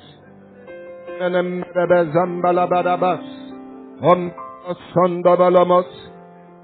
[1.20, 3.20] Emberebe Zambala Badabas,
[4.02, 4.32] Om
[4.94, 5.86] Sonda Balamos,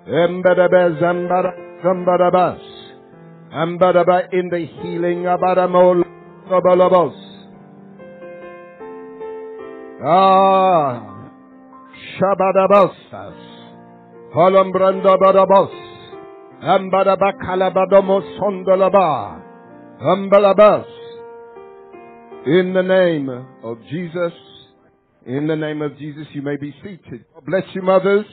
[0.07, 1.51] Emberebe Zambada
[1.83, 2.61] Zambadabas,
[3.51, 6.03] Ambadaba in the healing Abadamol
[6.47, 7.15] Balabos.
[10.01, 11.27] Ah,
[12.15, 13.35] Shabadabasas.
[14.33, 15.71] Holombranda Badabos.
[16.63, 19.48] Ambadaba Kalabadomo Sondalaba.
[20.01, 20.85] Ambalabas.
[22.45, 23.29] In the name
[23.63, 24.31] of Jesus.
[25.25, 27.25] In the name of Jesus, you may be seated.
[27.33, 28.25] God bless you, mothers.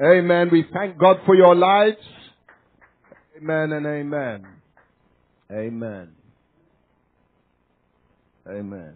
[0.00, 0.48] Amen.
[0.52, 1.96] We thank God for your lives.
[3.36, 4.46] Amen and amen.
[5.50, 6.10] Amen.
[8.48, 8.94] Amen.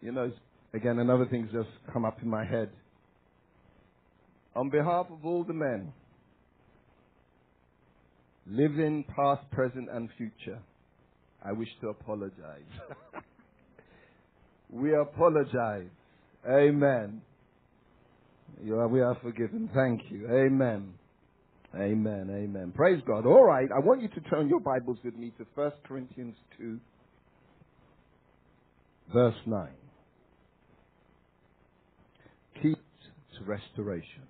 [0.00, 0.32] You know,
[0.72, 2.70] again, another thing's just come up in my head.
[4.54, 5.92] On behalf of all the men,
[8.48, 10.58] living, past, present, and future,
[11.44, 12.62] I wish to apologize.
[14.70, 15.88] we apologize.
[16.48, 17.22] Amen.
[18.62, 19.68] You are, we are forgiven.
[19.74, 20.28] Thank you.
[20.28, 20.94] Amen.
[21.74, 22.30] Amen.
[22.30, 22.72] Amen.
[22.74, 23.26] Praise God.
[23.26, 23.68] All right.
[23.74, 26.78] I want you to turn your Bibles with me to 1 Corinthians 2,
[29.12, 29.68] verse 9.
[32.62, 32.76] Keys
[33.38, 34.22] to restoration.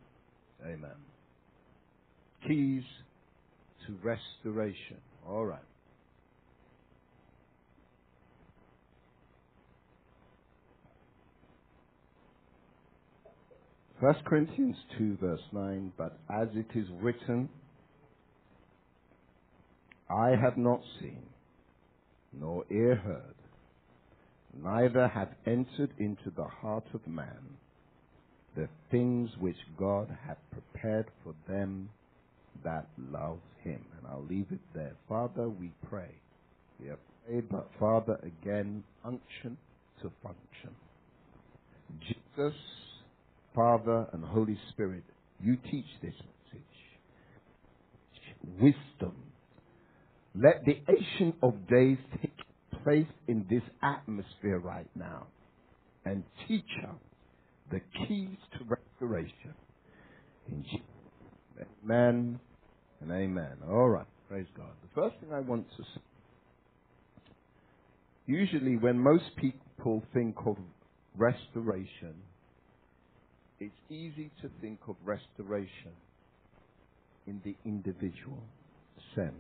[0.64, 0.90] Amen.
[2.48, 2.82] Keys
[3.86, 4.98] to restoration.
[5.28, 5.60] All right.
[14.00, 17.48] First Corinthians 2 verse 9, but as it is written,
[20.10, 21.22] I have not seen,
[22.32, 23.34] nor ear heard,
[24.62, 27.56] neither have entered into the heart of man
[28.54, 31.88] the things which God hath prepared for them
[32.66, 33.80] that love him.
[33.96, 34.92] And I'll leave it there.
[35.08, 36.10] Father, we pray.
[36.80, 39.56] We have prayed, but Father, again, unction
[40.02, 40.74] to function.
[42.00, 42.58] Jesus,
[43.54, 45.04] Father, and Holy Spirit,
[45.42, 46.62] you teach this message.
[48.60, 49.14] Wisdom.
[50.34, 52.34] Let the Ancient of Days take
[52.82, 55.28] place in this atmosphere right now
[56.04, 56.96] and teach us
[57.70, 59.54] the keys to restoration.
[60.48, 60.82] In Jesus'.
[61.84, 62.38] Amen
[63.00, 63.56] and amen.
[63.68, 64.06] All right.
[64.28, 64.70] Praise God.
[64.82, 66.00] The first thing I want to say
[68.26, 70.56] usually, when most people think of
[71.16, 72.14] restoration,
[73.60, 75.92] it's easy to think of restoration
[77.26, 78.42] in the individual
[79.14, 79.32] sense.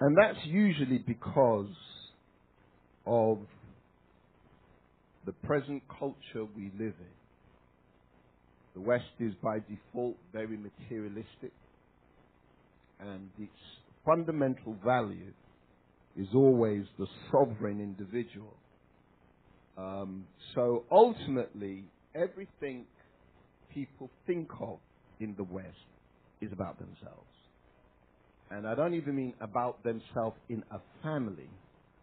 [0.00, 1.74] And that's usually because
[3.06, 3.38] of
[5.24, 7.17] the present culture we live in.
[8.78, 11.50] The West is by default very materialistic,
[13.00, 13.50] and its
[14.06, 15.32] fundamental value
[16.16, 18.54] is always the sovereign individual.
[19.76, 22.84] Um, so ultimately, everything
[23.74, 24.78] people think of
[25.18, 25.66] in the West
[26.40, 27.34] is about themselves.
[28.52, 31.50] And I don't even mean about themselves in a family.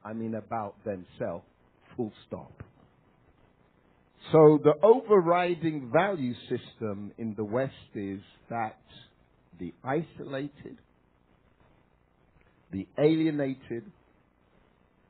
[0.03, 1.45] I mean about themselves,
[1.95, 2.51] full stop.
[4.31, 8.79] So the overriding value system in the West is that
[9.59, 10.77] the isolated,
[12.71, 13.83] the alienated,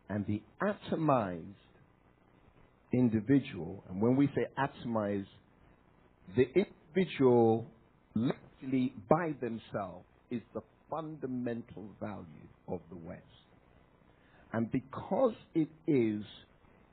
[0.09, 1.43] and the atomized
[2.93, 5.25] individual, and when we say atomized,
[6.35, 6.47] the
[6.95, 7.65] individual
[8.13, 12.25] literally by themselves is the fundamental value
[12.67, 13.21] of the West.
[14.53, 16.23] And because it is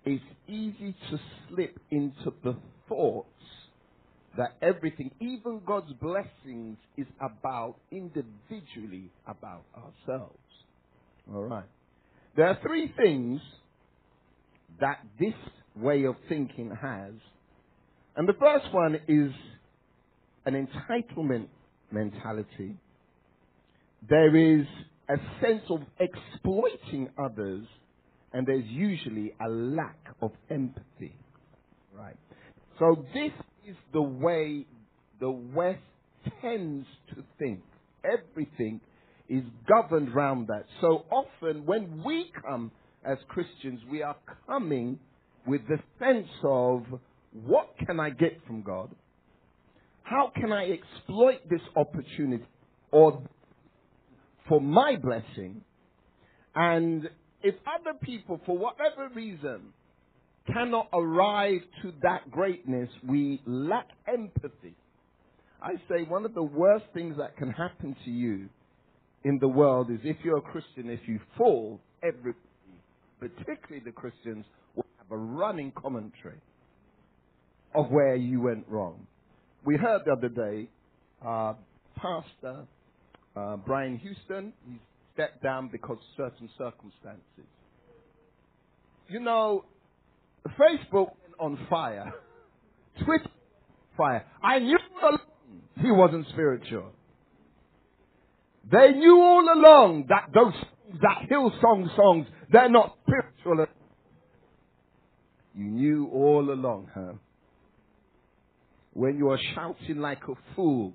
[0.05, 2.57] it's easy to slip into the
[2.89, 3.29] thoughts
[4.37, 10.39] that everything, even God's blessings, is about individually about ourselves.
[11.33, 11.69] All right.
[12.35, 13.41] There are three things
[14.81, 15.35] that this
[15.77, 17.13] way of thinking has.
[18.17, 19.33] And the first one is
[20.47, 21.49] an entitlement
[21.91, 22.77] mentality.
[24.09, 24.67] There is
[25.09, 27.67] a sense of exploiting others
[28.33, 31.15] and there's usually a lack of empathy.
[31.95, 32.17] Right.
[32.79, 33.33] So this
[33.69, 34.67] is the way
[35.21, 35.81] the West
[36.41, 37.61] tends to think.
[38.05, 38.81] Everything
[39.29, 40.65] is governed around that.
[40.81, 42.73] So often when we come
[43.05, 44.17] as Christians, we are
[44.47, 44.99] coming
[45.47, 46.85] with the sense of
[47.33, 48.91] what can I get from God?
[50.03, 52.45] How can I exploit this opportunity
[52.91, 53.23] or
[54.49, 55.63] for my blessing?
[56.55, 57.09] And
[57.43, 59.73] if other people, for whatever reason,
[60.53, 64.75] cannot arrive to that greatness, we lack empathy.
[65.63, 68.49] I say one of the worst things that can happen to you
[69.25, 72.39] in the world is if you're a Christian, if you fall, everybody,
[73.21, 76.41] particularly the Christians, will have a running commentary
[77.75, 79.07] of where you went wrong.
[79.65, 80.69] We heard the other day,
[81.25, 81.55] uh,
[81.97, 82.67] Pastor
[83.37, 84.79] uh, Brian Houston, he
[85.15, 87.49] stepped down because of certain circumstances.
[89.09, 89.65] You know,
[90.59, 92.13] Facebook went on fire.
[93.05, 93.31] Twitter
[93.97, 94.25] fire.
[94.43, 95.19] I knew along
[95.81, 96.93] he wasn't spiritual.
[98.71, 100.55] They knew all along that those
[101.01, 103.67] that Hillsong songs, they're not spiritual.
[105.55, 107.13] You knew all along, huh?
[108.93, 110.93] When you were shouting like a fool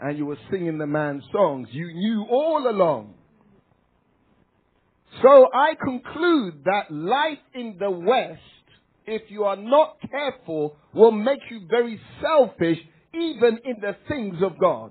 [0.00, 3.14] and you were singing the man's songs, you knew all along.
[5.22, 8.40] So I conclude that life in the West,
[9.06, 12.78] if you are not careful, will make you very selfish
[13.14, 14.90] even in the things of God.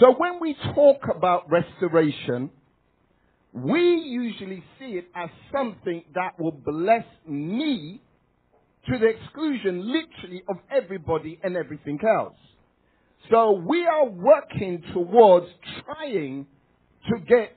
[0.00, 2.50] So when we talk about restoration,
[3.52, 8.00] we usually see it as something that will bless me
[8.86, 12.36] to the exclusion literally of everybody and everything else.
[13.30, 15.46] So we are working towards
[15.84, 16.46] trying
[17.08, 17.56] to get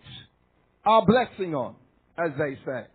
[0.85, 1.75] our blessing on,
[2.17, 2.85] as they say.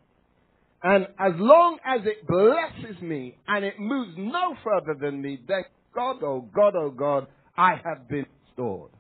[0.83, 5.65] And as long as it blesses me and it moves no further than me, then
[5.95, 7.27] God, oh God, oh God,
[7.57, 8.91] I have been restored.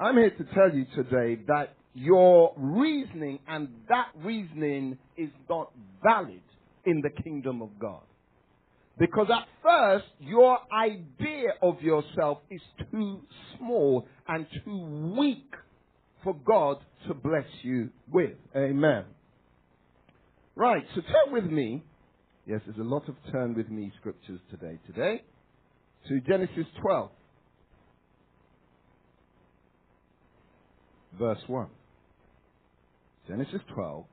[0.00, 6.42] I'm here to tell you today that your reasoning and that reasoning is not valid
[6.84, 8.02] in the kingdom of God.
[8.98, 13.20] Because at first, your idea of yourself is too
[13.56, 15.52] small and too weak
[16.22, 18.36] for God to bless you with.
[18.56, 19.04] Amen.
[20.54, 21.84] Right, so turn with me.
[22.46, 24.78] Yes, there's a lot of turn with me scriptures today.
[24.86, 25.22] Today,
[26.08, 27.10] to Genesis 12.
[31.18, 31.66] verse 1.
[33.26, 34.04] Genesis 12,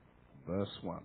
[0.46, 1.00] verse 1.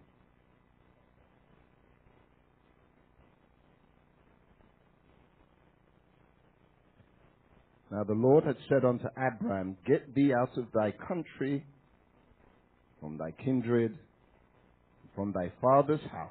[7.92, 11.66] Now the Lord had said unto Abram, Get thee out of thy country,
[13.02, 13.98] from thy kindred,
[15.14, 16.30] from thy father's house,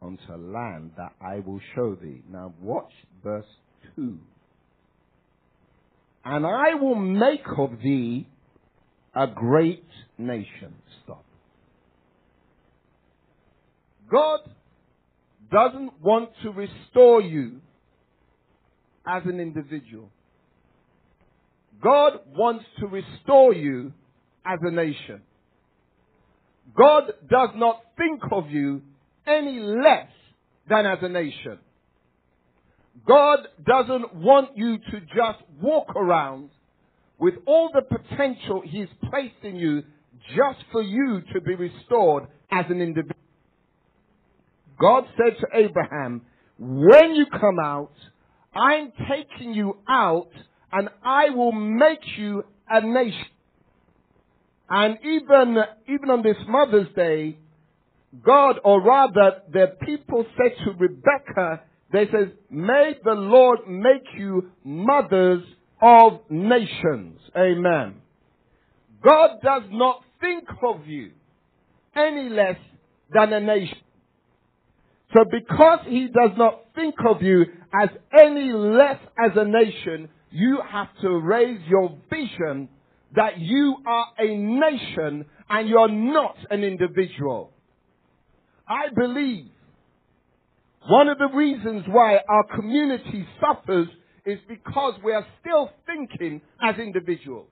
[0.00, 2.22] unto a land that I will show thee.
[2.30, 2.92] Now watch
[3.24, 3.44] verse
[3.96, 4.16] 2.
[6.24, 8.28] And I will make of thee
[9.12, 9.84] a great
[10.18, 10.74] nation.
[11.02, 11.24] Stop.
[14.08, 14.40] God
[15.50, 17.60] doesn't want to restore you
[19.04, 20.08] as an individual.
[21.80, 23.92] God wants to restore you
[24.44, 25.22] as a nation.
[26.76, 28.82] God does not think of you
[29.26, 30.10] any less
[30.68, 31.58] than as a nation.
[33.06, 36.50] God doesn't want you to just walk around
[37.18, 39.82] with all the potential He's placed in you
[40.36, 43.16] just for you to be restored as an individual.
[44.80, 46.22] God said to Abraham,
[46.58, 47.92] when you come out,
[48.54, 50.30] I'm taking you out
[50.72, 53.26] and I will make you a nation.
[54.68, 55.58] And even,
[55.88, 57.36] even on this Mother's Day,
[58.24, 61.62] God, or rather, the people said to Rebecca,
[61.92, 65.42] they said, may the Lord make you mothers
[65.80, 67.20] of nations.
[67.36, 67.96] Amen.
[69.02, 71.10] God does not think of you
[71.94, 72.56] any less
[73.12, 73.78] than a nation.
[75.12, 77.44] So because he does not think of you
[77.74, 82.68] as any less as a nation, you have to raise your vision
[83.14, 87.52] that you are a nation and you're not an individual.
[88.66, 89.46] I believe
[90.88, 93.88] one of the reasons why our community suffers
[94.24, 97.48] is because we are still thinking as individuals.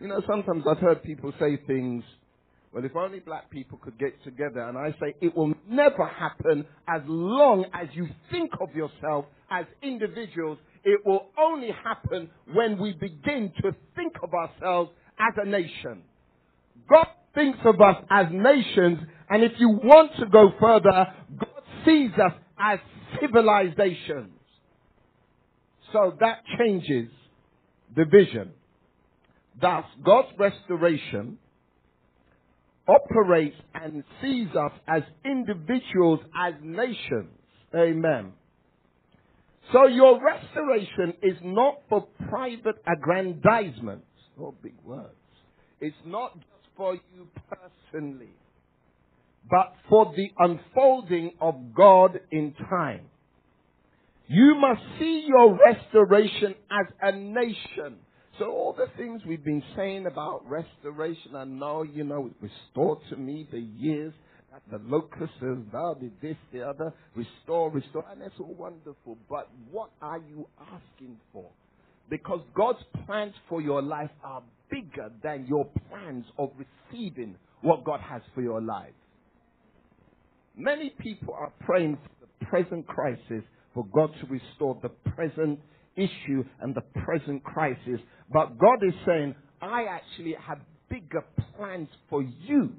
[0.00, 2.04] You know, sometimes I've heard people say things,
[2.72, 6.64] well, if only black people could get together, and I say it will never happen
[6.88, 10.58] as long as you think of yourself as individuals.
[10.84, 16.02] It will only happen when we begin to think of ourselves as a nation.
[16.88, 18.98] God thinks of us as nations,
[19.30, 21.06] and if you want to go further,
[21.38, 22.78] God sees us as
[23.20, 24.38] civilizations.
[25.92, 27.10] So that changes
[27.94, 28.52] the vision.
[29.60, 31.38] Thus, God's restoration
[32.88, 37.30] operates and sees us as individuals, as nations.
[37.74, 38.32] Amen.
[39.70, 44.04] So your restoration is not for private aggrandizement.
[44.40, 45.14] Oh, big words.
[45.80, 48.34] It's not just for you personally,
[49.48, 53.06] but for the unfolding of God in time.
[54.26, 57.98] You must see your restoration as a nation.
[58.38, 63.16] So all the things we've been saying about restoration, I know, you know, restore to
[63.16, 64.14] me the years
[64.70, 69.16] the locusts have thou did this, the other, restore, restore, and that's all wonderful.
[69.28, 71.48] But what are you asking for?
[72.10, 76.50] Because God's plans for your life are bigger than your plans of
[76.90, 78.92] receiving what God has for your life.
[80.56, 83.42] Many people are praying for the present crisis
[83.72, 85.60] for God to restore the present
[85.96, 88.00] issue and the present crisis.
[88.30, 90.58] But God is saying, I actually have
[90.90, 91.24] bigger
[91.56, 92.72] plans for you.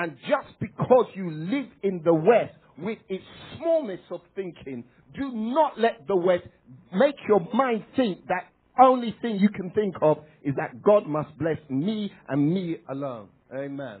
[0.00, 3.22] And just because you live in the West with its
[3.58, 4.82] smallness of thinking,
[5.14, 6.46] do not let the West
[6.90, 8.44] make your mind think that
[8.82, 13.28] only thing you can think of is that God must bless me and me alone.
[13.54, 13.98] Amen.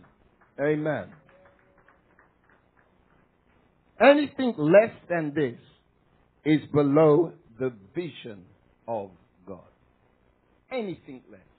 [0.58, 1.08] Amen.
[4.00, 5.58] Anything less than this
[6.46, 8.44] is below the vision
[8.88, 9.10] of
[9.46, 9.58] God.
[10.72, 11.49] Anything less.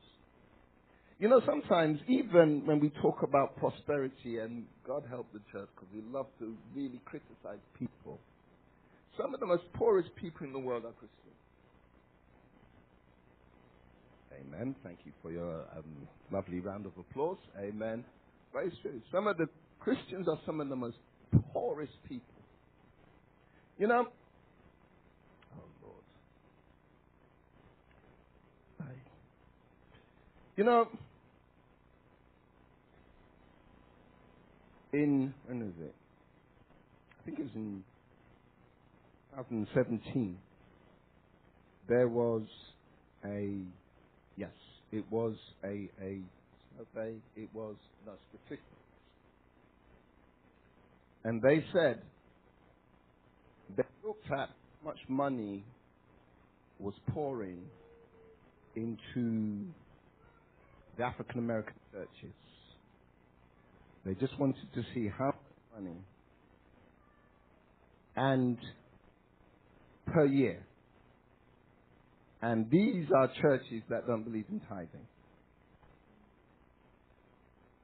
[1.22, 5.88] You know, sometimes even when we talk about prosperity, and God help the church because
[5.94, 8.20] we love to really criticize people,
[9.16, 11.20] some of the most poorest people in the world are Christians.
[14.34, 14.76] Amen.
[14.84, 17.38] Thank you for your um, lovely round of applause.
[17.60, 18.04] Amen.
[18.52, 19.00] Very true.
[19.12, 19.46] Some of the
[19.80, 20.98] Christians are some of the most
[21.54, 22.26] poorest people.
[23.78, 24.08] You know,
[25.56, 26.04] oh Lord.
[30.58, 30.88] You know,
[34.94, 35.94] in, when is it?
[37.20, 37.84] I think it was in
[39.38, 40.38] 2017.
[41.88, 42.44] There was
[43.26, 43.58] a,
[44.38, 44.50] yes,
[44.92, 46.20] it was a, a
[46.78, 47.76] survey, it was,
[48.06, 48.64] no, statistics.
[51.24, 52.02] And they said
[53.78, 55.64] they looked at how much money
[56.80, 57.60] was pouring
[58.76, 59.66] into
[60.98, 62.34] the African American churches.
[64.06, 65.36] They just wanted to see how much
[65.76, 65.98] money
[68.16, 68.58] and
[70.08, 70.66] per year.
[72.42, 75.08] And these are churches that don't believe in tithing.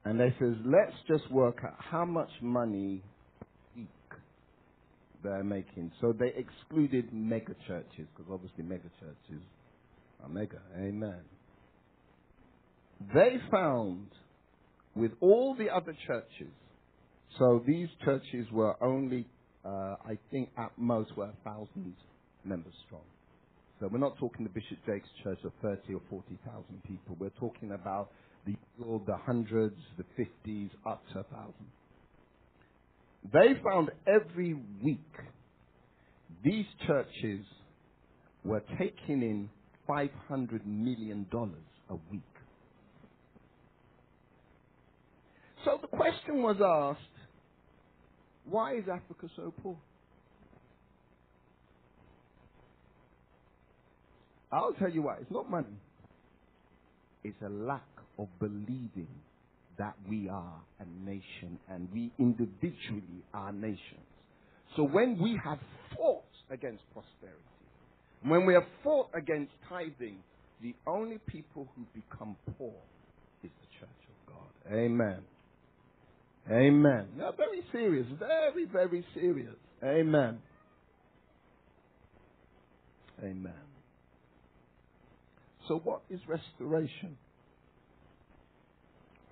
[0.04, 3.02] And they says, let's just work out how much money
[5.22, 5.92] they're making.
[6.00, 9.42] So they excluded mega churches, because obviously mega churches
[10.22, 10.60] are mega.
[10.76, 11.20] Amen.
[13.14, 14.08] They found
[14.98, 16.52] with all the other churches,
[17.38, 19.26] so these churches were only,
[19.64, 21.94] uh, I think at most were a thousand
[22.44, 23.02] members strong.
[23.80, 27.16] So we're not talking the Bishop Jakes Church of 30 or 40,000 people.
[27.18, 28.10] We're talking about
[28.44, 31.68] the, the hundreds, the fifties, up to a thousand.
[33.32, 34.98] They found every week
[36.44, 37.44] these churches
[38.44, 39.50] were taking in
[39.88, 41.26] $500 million
[41.90, 42.22] a week.
[45.64, 47.00] So the question was asked
[48.50, 49.76] why is Africa so poor?
[54.50, 55.16] I'll tell you why.
[55.20, 55.66] It's not money,
[57.22, 57.82] it's a lack
[58.18, 59.08] of believing
[59.78, 64.06] that we are a nation and we individually are nations.
[64.76, 65.58] So when we have
[65.96, 67.38] fought against prosperity,
[68.22, 70.18] when we have fought against tithing,
[70.62, 72.74] the only people who become poor
[73.44, 74.74] is the church of God.
[74.76, 75.18] Amen.
[76.50, 77.06] Amen.
[77.36, 78.06] Very serious.
[78.18, 79.54] Very, very serious.
[79.84, 80.38] Amen.
[83.22, 83.52] Amen.
[85.66, 87.16] So what is restoration?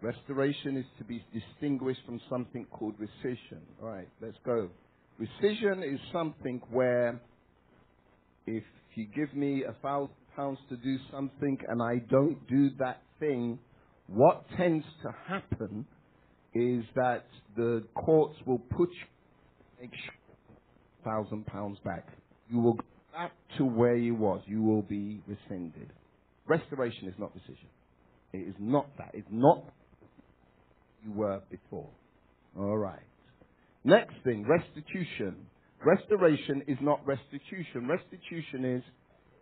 [0.02, 3.60] Restoration is to be distinguished from something called rescission.
[3.82, 4.68] All right, let's go.
[5.18, 7.18] Rescission is something where
[8.46, 8.62] if
[8.94, 13.58] you give me a thousand pounds to do something and I don't do that thing,
[14.06, 15.86] what tends to happen
[16.56, 17.26] is that
[17.56, 18.88] the courts will put
[19.80, 19.88] you
[21.04, 22.08] thousand pounds back.
[22.50, 24.42] You will go back to where you was.
[24.46, 25.92] You will be rescinded.
[26.46, 27.68] Restoration is not rescission.
[28.32, 29.10] It is not that.
[29.14, 29.64] It's not
[31.04, 31.88] you were before.
[32.58, 33.00] All right.
[33.84, 35.36] Next thing, restitution.
[35.84, 37.86] Restoration is not restitution.
[37.86, 38.82] Restitution is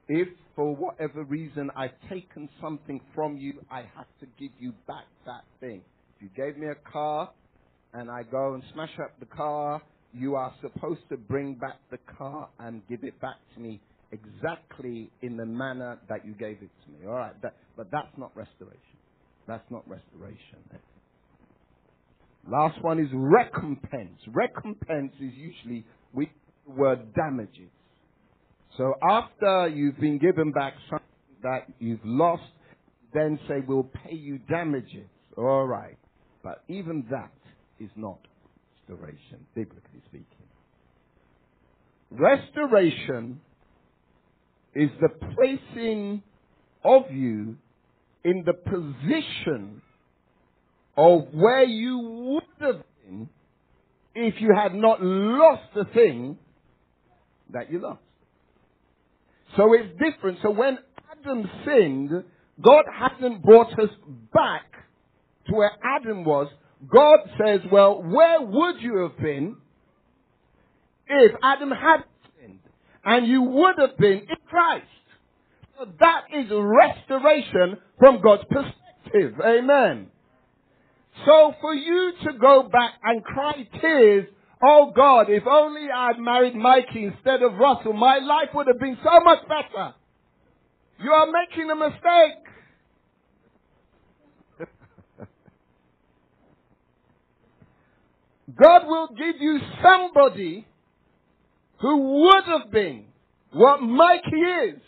[0.08, 5.06] if for whatever reason I've taken something from you, I have to give you back
[5.24, 5.80] that thing.
[6.24, 7.30] You gave me a car
[7.92, 9.82] and I go and smash up the car,
[10.14, 15.12] you are supposed to bring back the car and give it back to me exactly
[15.20, 17.06] in the manner that you gave it to me.
[17.06, 18.96] All right, that, but that's not restoration.
[19.46, 20.64] That's not restoration.
[22.50, 24.18] Last one is recompense.
[24.28, 26.30] Recompense is usually with
[26.66, 27.70] the word damages.
[28.78, 31.06] So after you've been given back something
[31.42, 32.44] that you've lost,
[33.12, 35.10] then say we'll pay you damages.
[35.36, 35.98] All right.
[36.44, 37.32] But even that
[37.80, 38.18] is not
[38.86, 40.26] restoration, biblically speaking.
[42.10, 43.40] Restoration
[44.74, 46.22] is the placing
[46.84, 47.56] of you
[48.24, 49.80] in the position
[50.96, 53.28] of where you would have been
[54.14, 56.38] if you had not lost the thing
[57.50, 58.00] that you lost.
[59.56, 60.38] So it's different.
[60.42, 60.78] So when
[61.10, 62.10] Adam sinned,
[62.60, 63.90] God hasn't brought us
[64.32, 64.73] back
[65.48, 66.48] to where Adam was.
[66.88, 69.56] God says, well, where would you have been
[71.06, 72.04] if Adam had
[72.38, 72.60] sinned?
[73.04, 74.86] And you would have been in Christ.
[75.78, 79.40] So that is restoration from God's perspective.
[79.44, 80.08] Amen.
[81.24, 84.26] So for you to go back and cry tears,
[84.62, 88.98] oh God, if only I'd married Mikey instead of Russell, my life would have been
[89.02, 89.94] so much better.
[91.02, 92.44] You are making a mistake.
[98.52, 100.66] God will give you somebody
[101.80, 103.06] who would have been
[103.52, 104.80] what Mikey is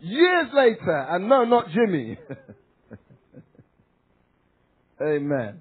[0.00, 1.06] years later.
[1.10, 2.16] And no, not Jimmy.
[5.02, 5.58] Amen.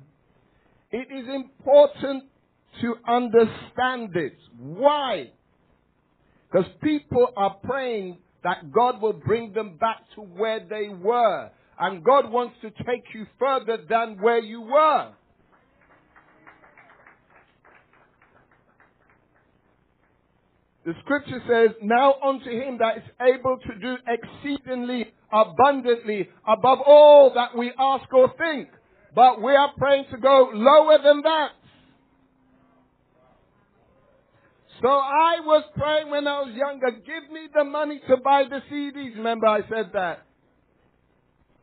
[0.91, 2.25] It is important
[2.81, 4.33] to understand this.
[4.57, 5.31] Why?
[6.51, 11.49] Because people are praying that God will bring them back to where they were.
[11.79, 15.13] And God wants to take you further than where you were.
[20.85, 27.33] The scripture says, Now unto him that is able to do exceedingly abundantly above all
[27.35, 28.69] that we ask or think.
[29.15, 31.49] But we are praying to go lower than that.
[34.81, 38.59] So I was praying when I was younger, give me the money to buy the
[38.69, 39.15] CDs.
[39.15, 40.25] Remember I said that.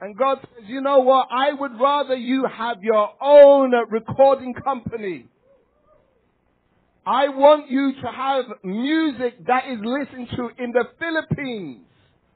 [0.00, 1.28] And God says, you know what?
[1.30, 5.26] I would rather you have your own recording company.
[7.07, 11.86] I want you to have music that is listened to in the Philippines.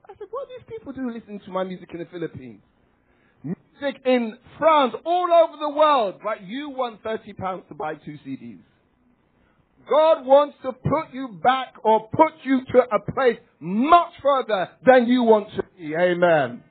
[0.08, 2.60] I said, what do these people do listening to my music in the Philippines?
[3.42, 8.16] Music in France, all over the world, but you want 30 pounds to buy two
[8.26, 8.60] CDs.
[9.88, 15.08] God wants to put you back or put you to a place much further than
[15.08, 15.94] you want to be.
[15.94, 16.62] Amen.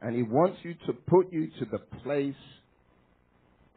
[0.00, 2.34] And He wants you to put you to the place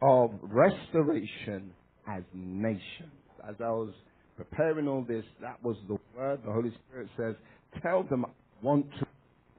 [0.00, 1.72] of restoration
[2.16, 3.12] as nations.
[3.48, 3.92] As I was
[4.36, 7.34] preparing all this, that was the word the Holy Spirit says,
[7.82, 8.28] tell them I
[8.62, 9.06] want to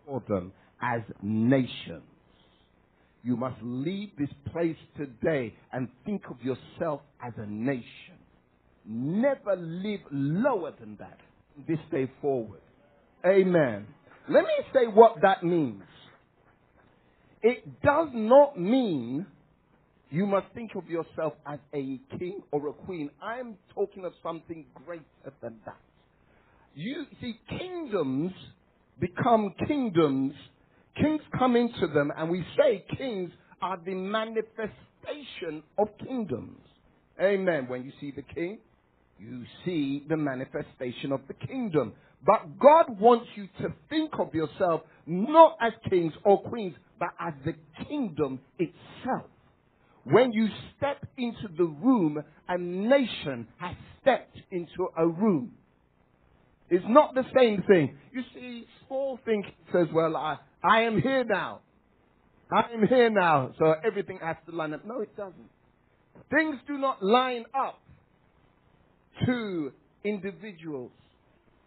[0.05, 2.03] call them as nations.
[3.23, 7.85] You must leave this place today and think of yourself as a nation.
[8.85, 11.19] Never live lower than that
[11.67, 12.61] this day forward.
[13.25, 13.85] Amen.
[14.27, 15.83] Let me say what that means.
[17.43, 19.27] It does not mean
[20.11, 23.09] you must think of yourself as a king or a queen.
[23.23, 25.03] I'm talking of something greater
[25.41, 25.77] than that.
[26.75, 28.33] You see, kingdoms
[28.99, 30.33] become kingdoms.
[31.01, 33.31] Kings come into them, and we say kings
[33.61, 36.59] are the manifestation of kingdoms.
[37.19, 37.67] Amen.
[37.69, 38.59] When you see the king,
[39.17, 41.93] you see the manifestation of the kingdom.
[42.25, 47.33] But God wants you to think of yourself not as kings or queens, but as
[47.45, 47.55] the
[47.87, 49.25] kingdom itself.
[50.03, 50.47] When you
[50.77, 55.53] step into the room, a nation has stepped into a room.
[56.69, 57.97] It's not the same thing.
[58.11, 61.59] You see, small thinking says, well, I, I am here now.
[62.51, 64.85] I am here now, so everything has to line up.
[64.85, 65.49] No, it doesn't.
[66.29, 67.79] Things do not line up
[69.25, 69.71] to
[70.03, 70.91] individuals.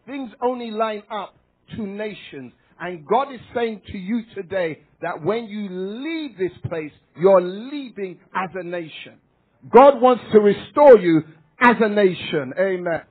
[0.07, 1.35] Things only line up
[1.76, 2.53] to nations.
[2.80, 8.18] And God is saying to you today that when you leave this place, you're leaving
[8.34, 9.20] as a nation.
[9.72, 11.22] God wants to restore you
[11.61, 12.52] as a nation.
[12.59, 13.02] Amen.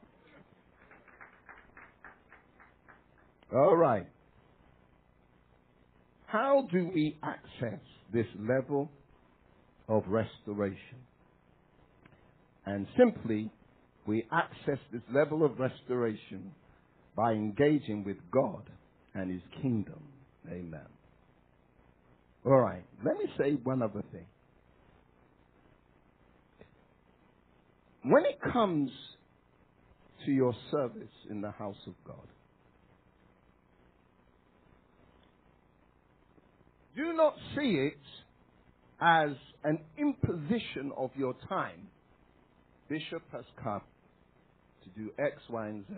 [3.56, 4.08] All right.
[6.26, 7.80] How do we access
[8.14, 8.90] this level
[9.90, 10.98] of restoration.
[12.66, 13.52] And simply,
[14.06, 16.54] we access this level of restoration
[17.16, 18.64] by engaging with God
[19.14, 20.02] and His kingdom.
[20.50, 20.88] Amen.
[22.46, 24.26] All right, let me say one other thing.
[28.04, 28.92] When it comes
[30.26, 32.28] to your service in the house of God,
[36.98, 37.98] do not see it
[39.02, 39.30] as
[39.64, 41.88] an imposition of your time.
[42.90, 43.82] Bishop has come
[44.84, 45.96] to do X, Y, and Z,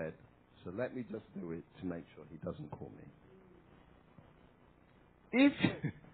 [0.63, 3.07] so let me just do it to make sure he doesn't call me.
[5.31, 5.93] If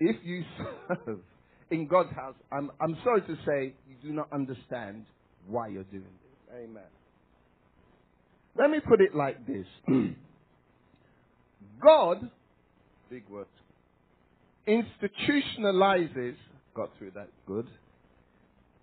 [0.00, 0.44] if you
[0.88, 1.20] serve
[1.70, 5.06] in God's house, I'm I'm sorry to say you do not understand
[5.46, 6.56] why you're doing this.
[6.64, 6.82] Amen.
[8.56, 9.66] Let me put it like this.
[11.82, 12.30] God,
[13.10, 13.24] big
[14.66, 16.36] institutionalizes,
[16.74, 17.66] got through that good,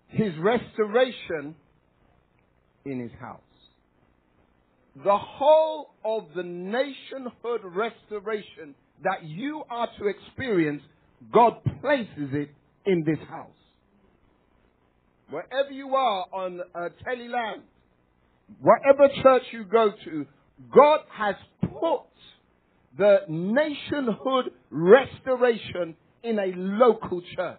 [0.08, 1.54] his restoration
[2.84, 3.40] in his house.
[5.04, 10.82] The whole of the nationhood restoration that you are to experience,
[11.30, 12.50] God places it
[12.86, 13.48] in this house.
[15.30, 17.62] Wherever you are on uh, Teleland,
[18.60, 20.26] whatever church you go to,
[20.74, 22.02] God has put
[22.98, 27.58] the nationhood restoration in a local church.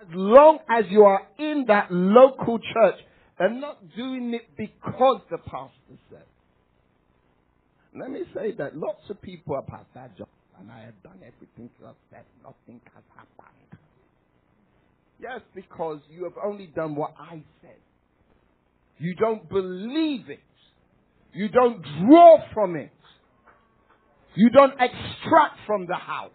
[0.00, 3.00] As long as you are in that local church
[3.38, 6.24] and not doing it because the pastor said.
[7.98, 10.28] Let me say that lots of people are past that job
[10.60, 12.24] and I have done everything you have said.
[12.42, 13.78] Nothing has happened.
[15.20, 17.76] Yes, because you have only done what I said.
[18.98, 20.40] You don't believe it.
[21.32, 22.92] You don't draw from it.
[24.34, 26.30] You don't extract from the house.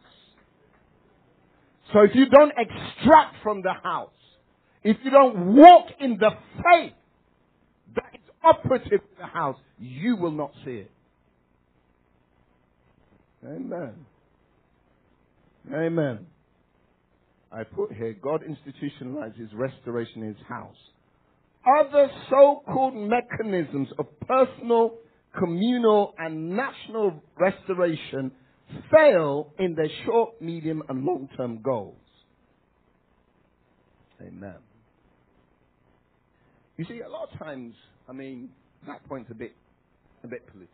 [1.94, 4.10] So if you don't extract from the house,
[4.84, 6.94] if you don't walk in the faith
[7.96, 10.92] that is operative in the house, you will not see it.
[13.46, 13.94] Amen.
[15.74, 16.28] Amen.
[17.52, 20.76] I put here, God institutionalizes restoration in his house.
[21.66, 24.96] Other so-called mechanisms of personal,
[25.40, 28.32] communal, and national restoration
[28.92, 31.96] fail in their short, medium, and long-term goals.
[34.22, 34.56] Amen.
[36.78, 37.74] You see, a lot of times,
[38.10, 38.50] I mean,
[38.86, 39.56] that point's a bit,
[40.24, 40.70] a bit political.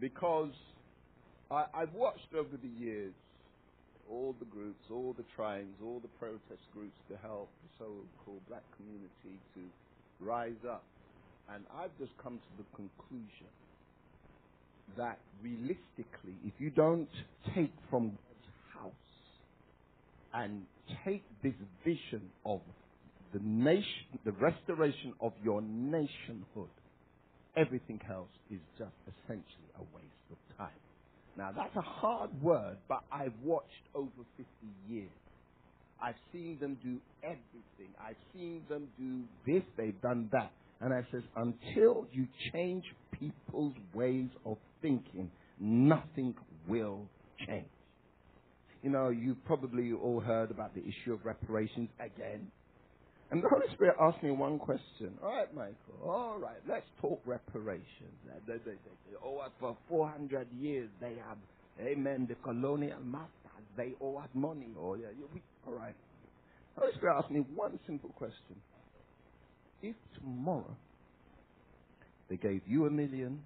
[0.00, 0.52] Because
[1.50, 3.12] I, I've watched over the years
[4.10, 8.62] all the groups, all the trines, all the protest groups to help the so-called black
[8.76, 9.60] community to
[10.20, 10.84] rise up.
[11.52, 13.52] And I've just come to the conclusion
[14.96, 17.08] that realistically, if you don't
[17.54, 18.92] take from God's house
[20.34, 20.62] and
[21.04, 22.60] take this vision of
[23.32, 26.70] the nation, the restoration of your nationhood,
[27.56, 30.13] everything else is just essentially a waste.
[31.36, 34.46] Now, that's a hard word, but I've watched over 50
[34.88, 35.10] years.
[36.00, 37.94] I've seen them do everything.
[38.00, 40.52] I've seen them do this, they've done that.
[40.80, 46.34] And I says, until you change people's ways of thinking, nothing
[46.68, 47.06] will
[47.46, 47.66] change.
[48.82, 52.50] You know, you've probably all heard about the issue of reparations again.
[53.30, 55.18] And the Holy Spirit asked me one question.
[55.22, 55.74] All right, Michael.
[56.04, 57.84] All right, let's talk reparations.
[58.46, 60.88] They, they, they, they owe us for 400 years.
[61.00, 61.38] They have,
[61.80, 63.30] amen, the colonial masters.
[63.76, 64.68] They owe us money.
[64.78, 65.08] Oh, yeah.
[65.66, 65.94] all right.
[66.74, 68.56] The Holy Spirit asked me one simple question.
[69.82, 70.76] If tomorrow
[72.28, 73.42] they gave you a million,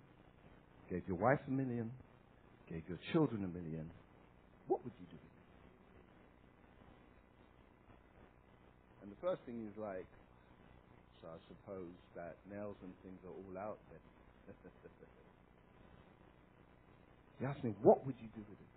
[0.91, 1.91] gave your wife a million,
[2.71, 3.91] gave your children a million,
[4.67, 5.19] what would you do?
[9.03, 10.07] And the first thing is like,
[11.21, 14.01] so I suppose that nails and things are all out then.
[17.39, 18.69] he asked me, what would you do with it?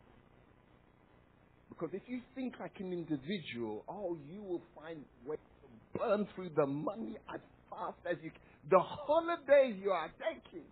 [1.69, 6.51] Because if you think like an individual, oh, you will find ways to burn through
[6.55, 8.41] the money as fast as you can.
[8.69, 10.67] The holidays you are taking.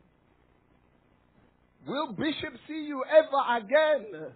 [1.88, 4.34] Will Bishop see you ever again?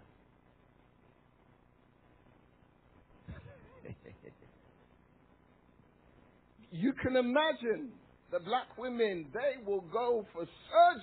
[6.74, 7.90] You can imagine
[8.32, 10.46] the black women, they will go for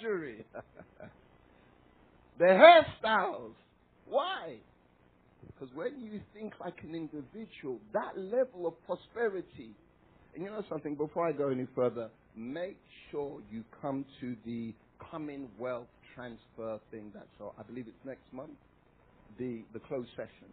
[0.03, 0.45] surgery.
[2.39, 3.55] Their hairstyles.
[4.07, 4.57] Why?
[5.47, 9.71] Because when you think like an individual, that level of prosperity,
[10.35, 12.79] and you know something, before I go any further, make
[13.11, 14.75] sure you come to the
[15.11, 17.11] Commonwealth transfer thing.
[17.15, 17.55] That's all.
[17.59, 18.59] I believe it's next month.
[19.39, 20.49] the, the closed session.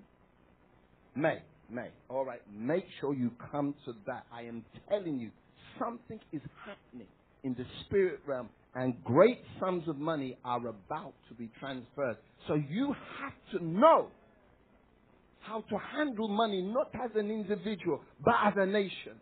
[1.16, 1.40] May,
[1.70, 1.90] May.
[2.10, 4.26] All right, make sure you come to that.
[4.32, 5.32] I am telling you,
[5.80, 7.08] something is happening
[7.44, 12.18] in the spirit realm, and great sums of money are about to be transferred.
[12.48, 14.08] So you have to know
[15.42, 19.22] how to handle money, not as an individual, but as a nation.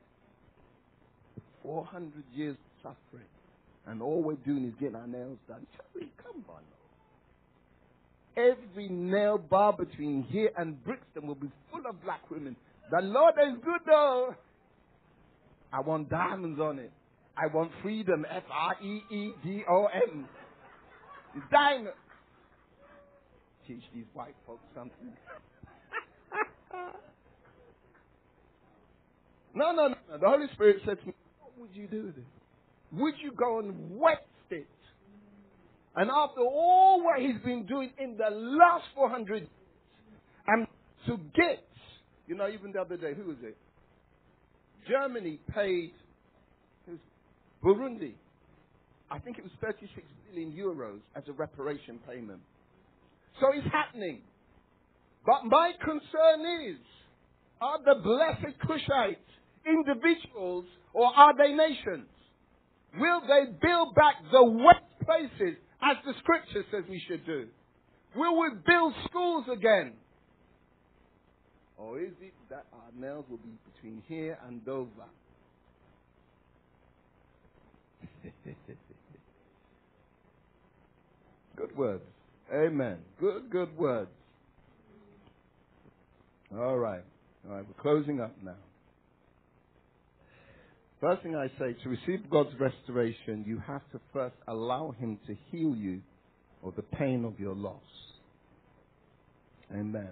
[1.63, 3.27] 400 years suffering,
[3.87, 5.65] and all we're doing is getting our nails done.
[6.23, 6.61] Come on.
[8.37, 12.55] Every nail bar between here and Brixton will be full of black women.
[12.91, 14.35] The Lord is good though.
[15.71, 16.91] I want diamonds on it.
[17.37, 18.25] I want freedom.
[18.29, 20.27] F R E E D O M.
[21.51, 21.95] Diamond.
[23.67, 25.13] Teach these white folks something.
[29.53, 29.95] no, no, no.
[30.19, 32.23] The Holy Spirit said to me, What would you do it?
[32.91, 34.25] Would you go and wet?
[35.95, 39.49] And after all what he's been doing in the last 400 years,
[40.47, 40.67] and
[41.07, 41.63] to get,
[42.27, 43.57] you know, even the other day, who was it?
[44.87, 45.93] Germany paid
[46.85, 46.99] who's
[47.63, 48.13] Burundi,
[49.09, 49.89] I think it was 36
[50.29, 52.41] billion euros as a reparation payment.
[53.39, 54.21] So it's happening.
[55.25, 56.77] But my concern is,
[57.61, 59.15] are the blessed Cushites
[59.65, 62.07] individuals or are they nations?
[62.99, 67.47] Will they build back the wet places as the scripture says we should do?
[68.15, 69.93] Will we build schools again?
[71.77, 74.89] Or is it that our nails will be between here and Dover?
[81.57, 82.03] good words.
[82.53, 82.99] Amen.
[83.19, 84.09] Good, good words.
[86.57, 87.03] All right.
[87.47, 88.55] All right, we're closing up now.
[91.05, 95.37] First thing I say, to receive God's restoration, you have to first allow Him to
[95.51, 96.01] heal you
[96.63, 97.75] of the pain of your loss.
[99.71, 100.09] Amen.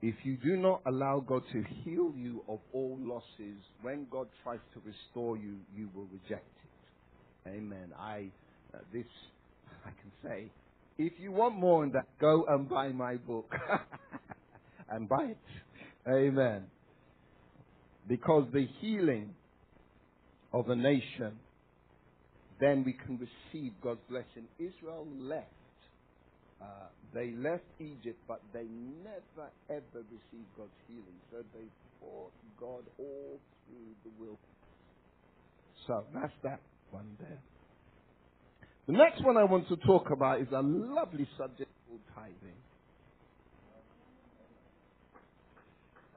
[0.00, 4.60] If you do not allow God to heal you of all losses, when God tries
[4.72, 6.48] to restore you, you will reject
[7.44, 7.50] it.
[7.50, 7.92] Amen.
[8.00, 8.28] I,
[8.72, 9.04] uh, this,
[9.84, 10.50] I can say,
[10.96, 13.52] if you want more on that, go and buy my book.
[14.90, 15.38] and buy it.
[16.08, 16.62] Amen.
[18.08, 19.34] Because the healing
[20.52, 21.38] of a nation,
[22.60, 24.46] then we can receive God's blessing.
[24.58, 25.46] Israel left.
[26.60, 26.66] Uh,
[27.14, 28.66] they left Egypt, but they
[29.02, 31.18] never ever received God's healing.
[31.30, 31.64] So they
[32.00, 34.38] fought God all through the wilderness.
[35.86, 37.40] So that's that one there.
[38.86, 42.58] The next one I want to talk about is a lovely subject called tithing.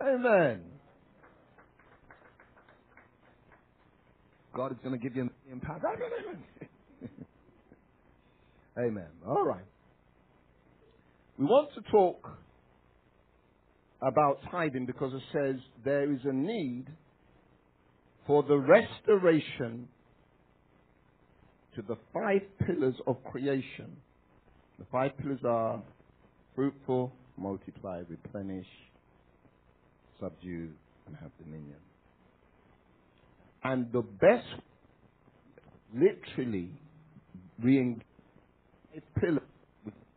[0.01, 0.72] Amen.
[4.55, 5.29] God is going to give you
[5.61, 5.83] pounds.
[8.77, 9.07] Amen.
[9.27, 9.65] All right.
[11.37, 12.29] We want to talk
[14.01, 16.85] about tithing because it says there is a need
[18.27, 19.87] for the restoration
[21.75, 23.97] to the five pillars of creation.
[24.79, 25.81] The five pillars are
[26.55, 28.67] fruitful, multiply, replenish,
[30.19, 30.69] subdue,
[31.07, 31.77] and have dominion.
[33.63, 34.45] And the best,
[35.93, 36.69] literally,
[37.61, 37.97] re
[39.19, 39.41] pillar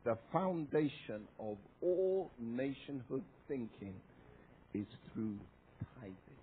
[0.04, 3.94] the foundation of all nationhood thinking
[4.72, 5.36] is through
[6.00, 6.40] tithing.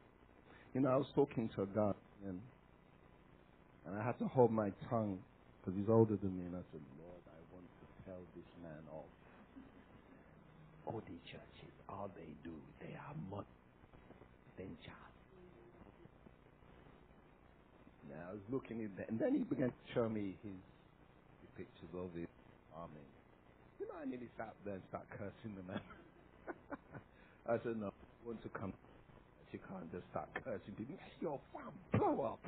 [0.74, 1.94] You know, I was talking to a guy
[2.28, 2.40] and,
[3.86, 5.20] and I had to hold my tongue
[5.64, 8.84] because he's older than me, and I said, Lord, I want to tell this man
[8.92, 9.08] off.
[10.86, 12.52] All the churches, all they do,
[12.82, 13.46] they are more
[14.58, 15.14] than child.
[18.12, 20.58] Now, I was looking at that, and then he began to show me his,
[21.46, 22.26] his pictures of his
[22.74, 23.06] army.
[23.80, 25.82] You know, I nearly sat there and start cursing the man.
[27.46, 28.74] I said, no, I want to come.
[29.52, 30.98] You can't just start cursing people.
[31.22, 32.42] Your farm blow up.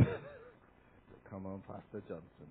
[1.30, 2.50] come on, Pastor Johnson.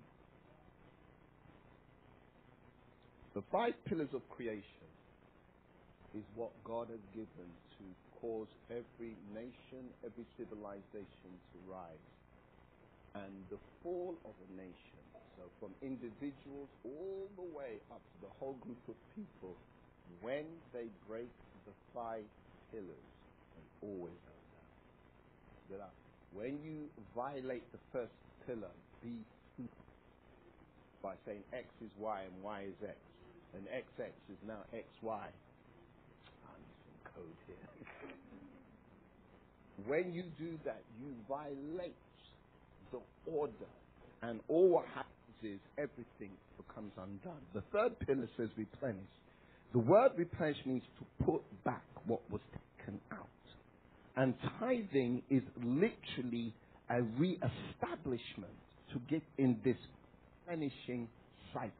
[3.34, 4.88] The five pillars of creation
[6.16, 7.84] is what God has given to
[8.22, 11.98] cause every nation, every civilization to rise.
[13.14, 15.02] And the fall of a nation,
[15.36, 19.54] so from individuals all the way up to the whole group of people,
[20.22, 21.28] when they break
[21.66, 22.24] the five
[22.70, 23.10] pillars,
[23.56, 24.14] they always
[25.68, 25.90] down.
[26.32, 28.14] When you violate the first
[28.46, 28.70] pillar,
[29.02, 29.24] be
[31.02, 32.98] by saying X is Y and Y is X,
[33.54, 35.28] and XX is now XY.
[37.14, 37.56] Code here.
[39.86, 41.94] When you do that, you violate
[42.92, 43.70] the order.
[44.22, 45.08] And all what happens
[45.42, 47.40] is everything becomes undone.
[47.54, 49.00] The third pillar says replenish.
[49.72, 52.40] The word replenish means to put back what was
[52.78, 53.26] taken out.
[54.16, 56.52] And tithing is literally
[56.90, 58.52] a re-establishment
[58.92, 59.76] to get in this
[60.46, 61.08] replenishing
[61.54, 61.72] cycle.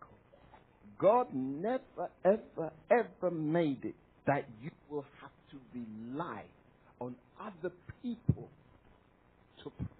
[0.98, 3.94] God never, ever, ever made it
[4.26, 6.44] that you will have to rely
[7.00, 8.48] on other people
[9.62, 9.94] to prosper.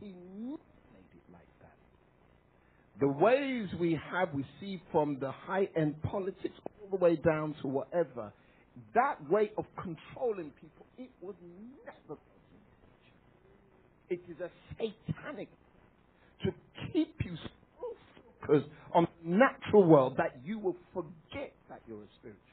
[0.00, 0.58] He never
[1.14, 1.76] it like that.
[3.00, 7.68] The ways we have, see from the high end politics all the way down to
[7.68, 8.32] whatever,
[8.94, 11.34] that way of controlling people, it was
[11.86, 12.18] never
[14.12, 15.48] it is a satanic
[16.44, 16.50] to
[16.92, 17.86] keep you so
[18.40, 22.51] focused on the natural world that you will forget that you're a spiritual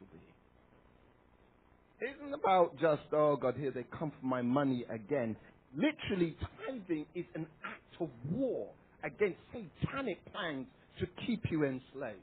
[2.01, 5.35] isn't about just, oh God, here they come for my money again.
[5.75, 6.35] Literally,
[6.65, 8.69] tithing is an act of war
[9.03, 10.65] against satanic plans
[10.99, 12.19] to keep you enslaved.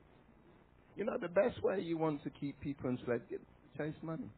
[0.97, 3.41] You know, the best way you want to keep people enslaved, get
[3.77, 4.31] chase money.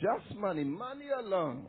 [0.00, 1.66] Just money, money alone.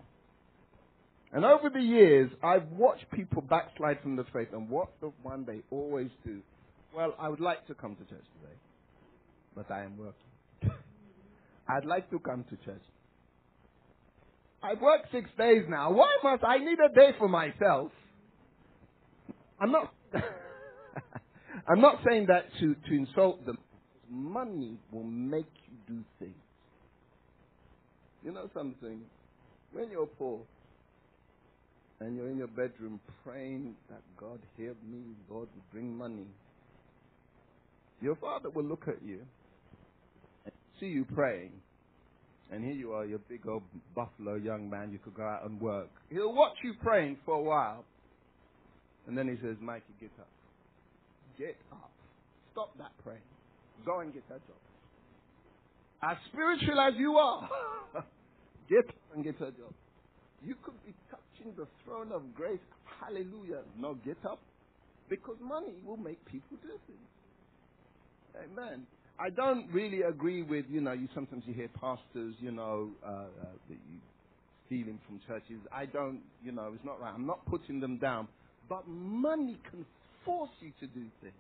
[1.32, 5.46] And over the years, I've watched people backslide from the faith, and what's the one
[5.46, 6.40] they always do?
[6.96, 8.56] Well, I would like to come to church today,
[9.56, 10.29] but I am working.
[11.70, 12.82] I'd like to come to church.
[14.62, 15.92] I've worked six days now.
[15.92, 17.92] Why must I need a day for myself?
[19.60, 19.94] I'm not.
[21.68, 23.58] I'm not saying that to, to insult them.
[24.10, 26.34] Money will make you do things.
[28.24, 29.02] You know something?
[29.72, 30.42] When you're poor,
[32.00, 35.00] and you're in your bedroom praying that God help me,
[35.30, 36.26] God will bring money,
[38.02, 39.20] your father will look at you
[40.80, 41.52] see you praying.
[42.52, 43.64] And here you are, you're big old
[43.96, 45.90] buffalo young man, you could go out and work.
[46.10, 47.86] He'll watch you praying for a while.
[49.08, 50.28] And then he says, Mikey, get up.
[51.38, 51.92] Get up.
[52.52, 53.22] Stop that praying.
[53.86, 54.58] Go and get that job.
[56.02, 57.50] As spiritual as you are,
[58.70, 59.74] get up and get a job.
[60.44, 62.60] You could be touching the throne of grace.
[63.00, 63.62] Hallelujah.
[63.78, 64.40] No, get up.
[65.10, 67.10] Because money will make people do things.
[68.36, 68.86] Amen.
[69.20, 73.10] I don't really agree with, you know, you sometimes you hear pastors, you know, uh,
[73.10, 73.76] uh,
[74.66, 75.60] stealing from churches.
[75.74, 77.14] I don't, you know, it's not right.
[77.14, 78.28] I'm not putting them down.
[78.70, 79.86] But money can
[80.24, 81.34] force you to do things.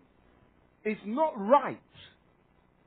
[0.84, 1.80] It's not right.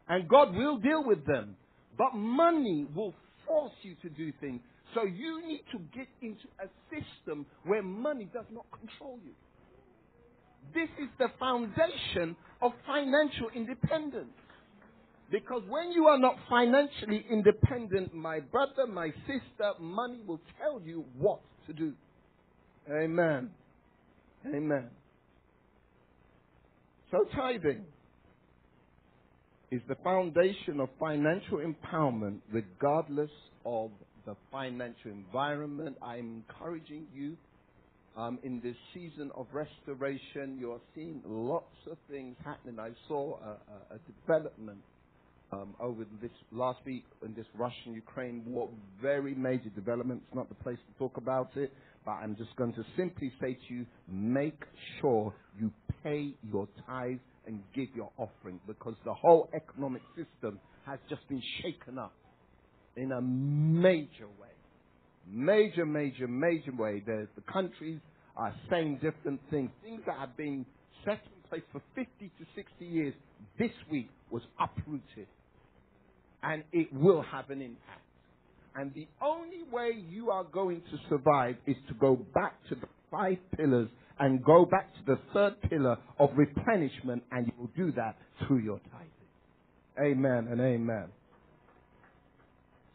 [0.08, 1.56] And God will deal with them.
[1.96, 3.14] But money will
[3.46, 4.60] force you to do things.
[4.94, 9.32] So you need to get into a system where money does not control you.
[10.74, 14.32] This is the foundation of financial independence.
[15.32, 21.06] Because when you are not financially independent, my brother, my sister, money will tell you
[21.16, 21.94] what to do.
[22.90, 23.50] Amen.
[24.46, 24.90] Amen.
[27.10, 27.86] So tithing
[29.70, 33.30] is the foundation of financial empowerment regardless
[33.64, 33.90] of
[34.26, 35.96] the financial environment.
[36.02, 37.38] I'm encouraging you
[38.18, 40.58] um, in this season of restoration.
[40.60, 42.78] You're seeing lots of things happening.
[42.78, 44.80] I saw a, a, a development
[45.52, 48.68] um, over this last week in this Russian-Ukraine war.
[49.00, 51.72] Very major developments, not the place to talk about it,
[52.04, 54.60] but I'm just going to simply say to you, make
[55.00, 55.70] sure you
[56.02, 61.42] pay your tithe and give your offering because the whole economic system has just been
[61.62, 62.12] shaken up
[62.96, 64.48] in a major way.
[65.30, 67.02] Major, major, major way.
[67.04, 68.00] The, the countries
[68.36, 69.70] are saying different things.
[69.82, 70.66] Things that have been
[71.04, 73.14] set in place for 50 to 60 years
[73.58, 75.26] this week was uprooted.
[76.42, 78.00] And it will have an impact.
[78.74, 82.86] And the only way you are going to survive is to go back to the
[83.10, 83.88] five pillars
[84.18, 88.16] and go back to the third pillar of replenishment, and you will do that
[88.46, 90.10] through your tithing.
[90.12, 91.08] Amen and amen.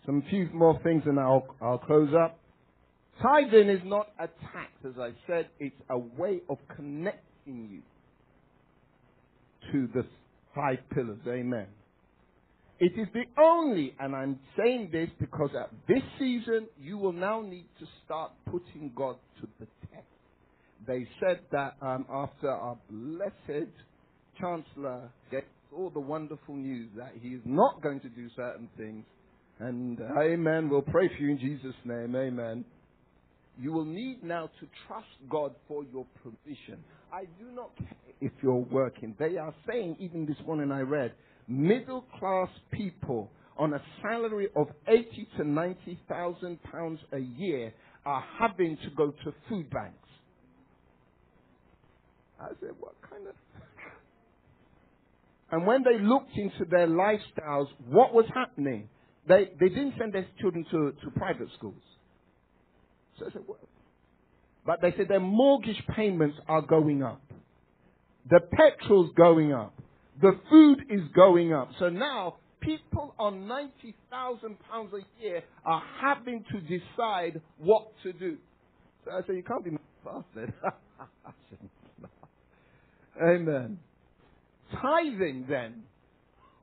[0.05, 2.39] Some few more things and I'll, I'll close up.
[3.21, 7.81] Tithing is not a tax, as I said, it's a way of connecting you
[9.71, 10.05] to the
[10.55, 11.19] five pillars.
[11.27, 11.67] Amen.
[12.80, 17.41] It is the only, and I'm saying this because at this season, you will now
[17.41, 20.05] need to start putting God to the test.
[20.86, 23.71] They said that um, after our blessed
[24.39, 29.03] Chancellor gets all the wonderful news that he is not going to do certain things,
[29.59, 30.69] and uh, amen.
[30.69, 32.15] We'll pray for you in Jesus' name.
[32.15, 32.63] Amen.
[33.59, 36.84] You will need now to trust God for your provision.
[37.11, 37.88] I do not care
[38.21, 39.15] if you're working.
[39.17, 41.13] They are saying, even this morning I read,
[41.47, 47.73] middle class people on a salary of eighty to ninety thousand pounds a year
[48.05, 49.97] are having to go to food banks.
[52.39, 53.33] I said, what kind of.
[55.49, 58.89] And when they looked into their lifestyles, what was happening?
[59.29, 61.81] They, they didn't send their children to, to private schools.
[63.17, 63.59] So I said, what?
[64.65, 67.21] But they said their mortgage payments are going up.
[68.29, 69.73] The petrol's going up.
[70.22, 71.70] The food is going up.
[71.80, 78.13] So now people on ninety thousand pounds a year are having to decide what to
[78.13, 78.38] do.
[79.05, 79.72] So I said, you can't be
[80.03, 80.53] fasted.
[83.22, 83.80] Amen.
[84.82, 85.84] Tithing then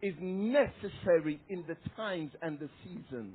[0.03, 3.35] is necessary in the times and the seasons.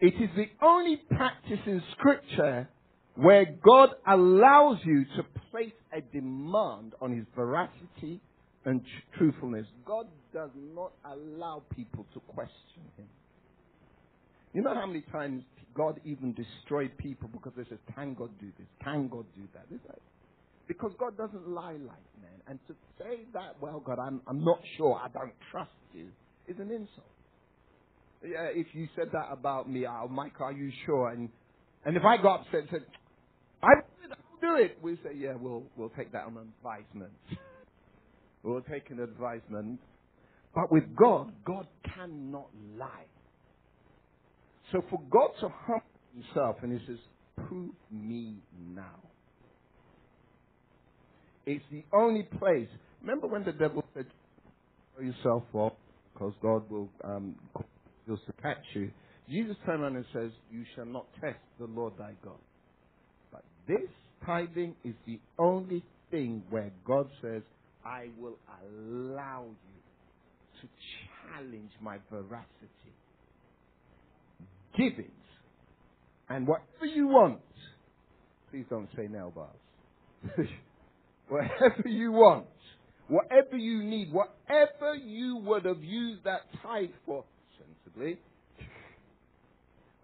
[0.00, 2.68] It is the only practice in scripture
[3.14, 8.20] where God allows you to place a demand on his veracity
[8.64, 8.82] and
[9.16, 9.66] truthfulness.
[9.84, 13.06] God does not allow people to question him.
[14.52, 15.42] You know how many times
[15.74, 18.66] God even destroyed people because they said, Can God do this?
[18.82, 19.64] Can God do that?
[19.70, 19.98] Like,
[20.66, 22.40] because God doesn't lie like men.
[22.46, 26.08] And to say that, well, God, I'm, I'm not sure, I don't trust you,
[26.46, 27.06] is an insult.
[28.22, 31.10] Yeah, if you said that about me, oh, Mike, are you sure?
[31.10, 31.28] And
[31.84, 32.86] and if I got upset and said,
[34.40, 37.12] do it, we say, yeah, we'll we'll take that on advisement.
[38.42, 39.80] we'll take an advisement.
[40.54, 43.06] But with God, God cannot lie.
[44.72, 45.82] So for God to humble
[46.14, 46.98] himself, and he says,
[47.48, 48.34] prove me
[48.74, 48.96] now.
[51.46, 52.68] It's the only place.
[53.00, 54.06] Remember when the devil said,
[54.96, 55.72] show yourself off,
[56.12, 57.36] because God will um,
[58.06, 58.90] will catch you.
[59.30, 62.38] Jesus turned around and says, You shall not test the Lord thy God.
[63.30, 63.88] But this
[64.24, 67.42] tithing is the only thing where God says,
[67.84, 70.68] I will allow you to
[71.32, 72.44] challenge my veracity.
[74.76, 75.10] Give it.
[76.28, 77.40] And whatever you want,
[78.50, 80.28] please don't say nail bars.
[81.28, 82.46] whatever you want,
[83.08, 87.24] whatever you need, whatever you would have used that tithe for,
[87.58, 88.18] sensibly,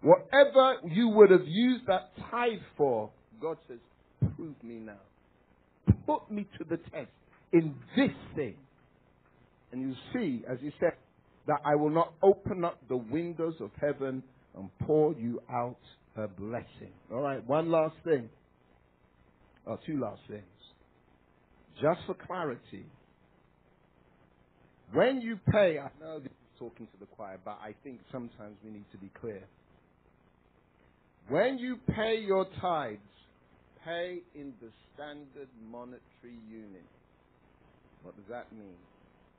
[0.01, 3.09] whatever you would have used that tithe for,
[3.41, 3.79] God says,
[4.35, 4.99] prove me now.
[6.05, 7.09] Put me to the test
[7.51, 8.55] in this thing.
[9.71, 10.93] And you see, as he said,
[11.47, 14.23] that I will not open up the windows of heaven
[14.57, 15.77] and pour you out
[16.15, 16.93] a blessing.
[17.11, 18.29] All right, one last thing.
[19.65, 20.43] Or two last things.
[21.81, 22.85] Just for clarity.
[24.93, 28.55] When you pay, I know this is talking to the choir, but I think sometimes
[28.63, 29.43] we need to be clear.
[31.27, 32.99] When you pay your tithes,
[33.85, 36.89] pay in the standard monetary unit.
[38.01, 38.77] What does that mean?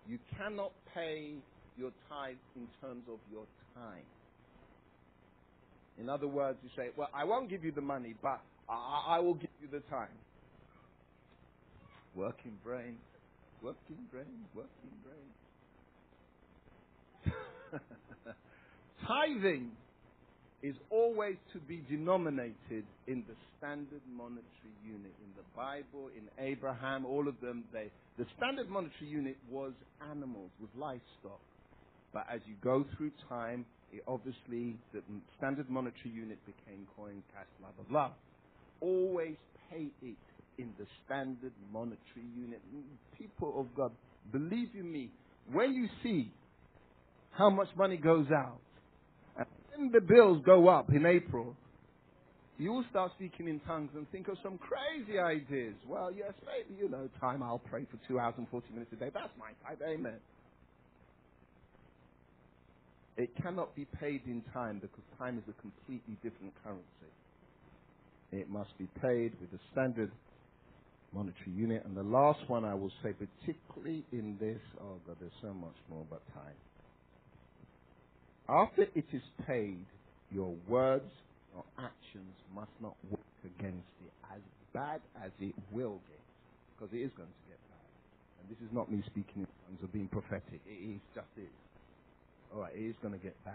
[0.07, 1.45] You cannot pay
[1.77, 4.05] your tithes in terms of your time.
[5.99, 9.19] In other words, you say, well, I won't give you the money, but I, I
[9.21, 10.19] will give you the time.
[12.15, 12.99] Working brain,
[13.63, 15.35] working brain, working brain.
[19.07, 19.77] Tithing
[20.67, 25.15] is always to be denominated in the standard monetary unit.
[25.23, 27.89] In the Bible, in Abraham, all of them, they,
[28.19, 29.73] the standard monetary unit was
[30.11, 31.39] animals, was livestock.
[32.13, 35.03] But as you go through time, it obviously, the
[35.39, 38.11] standard monetary unit became coin, cash, blah, blah, blah.
[38.81, 39.37] Always
[39.71, 40.17] pay it
[40.59, 42.61] in the standard monetary unit.
[43.17, 43.93] People of God,
[44.33, 45.11] believe you me,
[45.53, 46.33] when you see
[47.31, 48.59] how much money goes out,
[49.77, 51.55] when the bills go up in April,
[52.59, 55.75] you will start speaking in tongues and think of some crazy ideas.
[55.87, 58.97] Well, yes, maybe, you know, time I'll pray for two hours and 40 minutes a
[58.97, 59.11] day.
[59.13, 59.81] That's my type.
[59.87, 60.17] Amen.
[63.17, 66.83] It cannot be paid in time because time is a completely different currency.
[68.33, 70.11] It must be paid with a standard
[71.13, 71.85] monetary unit.
[71.85, 75.77] And the last one I will say, particularly in this, oh God, there's so much
[75.91, 76.57] more but time.
[78.49, 79.85] After it is paid,
[80.31, 81.11] your words,
[81.55, 84.41] your actions must not work against it, as
[84.73, 86.21] bad as it will get,
[86.75, 87.91] because it is going to get bad.
[88.41, 90.61] And this is not me speaking in tongues or being prophetic.
[90.67, 91.51] It is just is.
[92.55, 93.55] All right, it is going to get bad.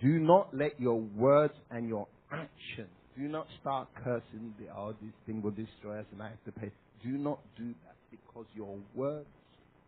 [0.00, 5.12] Do not let your words and your actions, do not start cursing, the, oh, this
[5.24, 6.70] thing will destroy us and I have to pay.
[7.02, 9.26] Do not do that because your words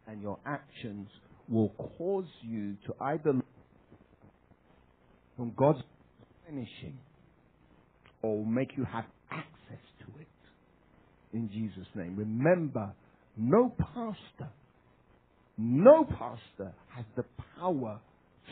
[0.06, 1.08] and your actions
[1.48, 3.32] will cause you to either
[5.36, 5.78] from God's
[6.46, 6.98] finishing
[8.22, 10.26] or make you have access to it.
[11.32, 12.16] In Jesus' name.
[12.16, 12.92] Remember,
[13.36, 14.50] no pastor,
[15.56, 17.24] no pastor has the
[17.58, 18.00] power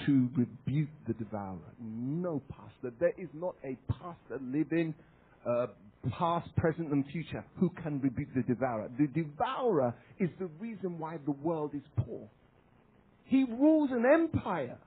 [0.06, 1.59] to rebuke the devourer.
[1.81, 2.94] No pastor.
[3.01, 4.94] There is not a pastor living
[5.48, 5.66] uh,
[6.18, 8.89] past, present, and future, who can rebuke the devourer?
[8.98, 12.28] The devourer is the reason why the world is poor.
[13.26, 14.78] He rules an empire.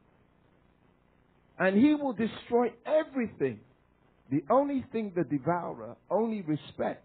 [1.58, 3.60] And he will destroy everything.
[4.32, 7.04] The only thing the devourer only respects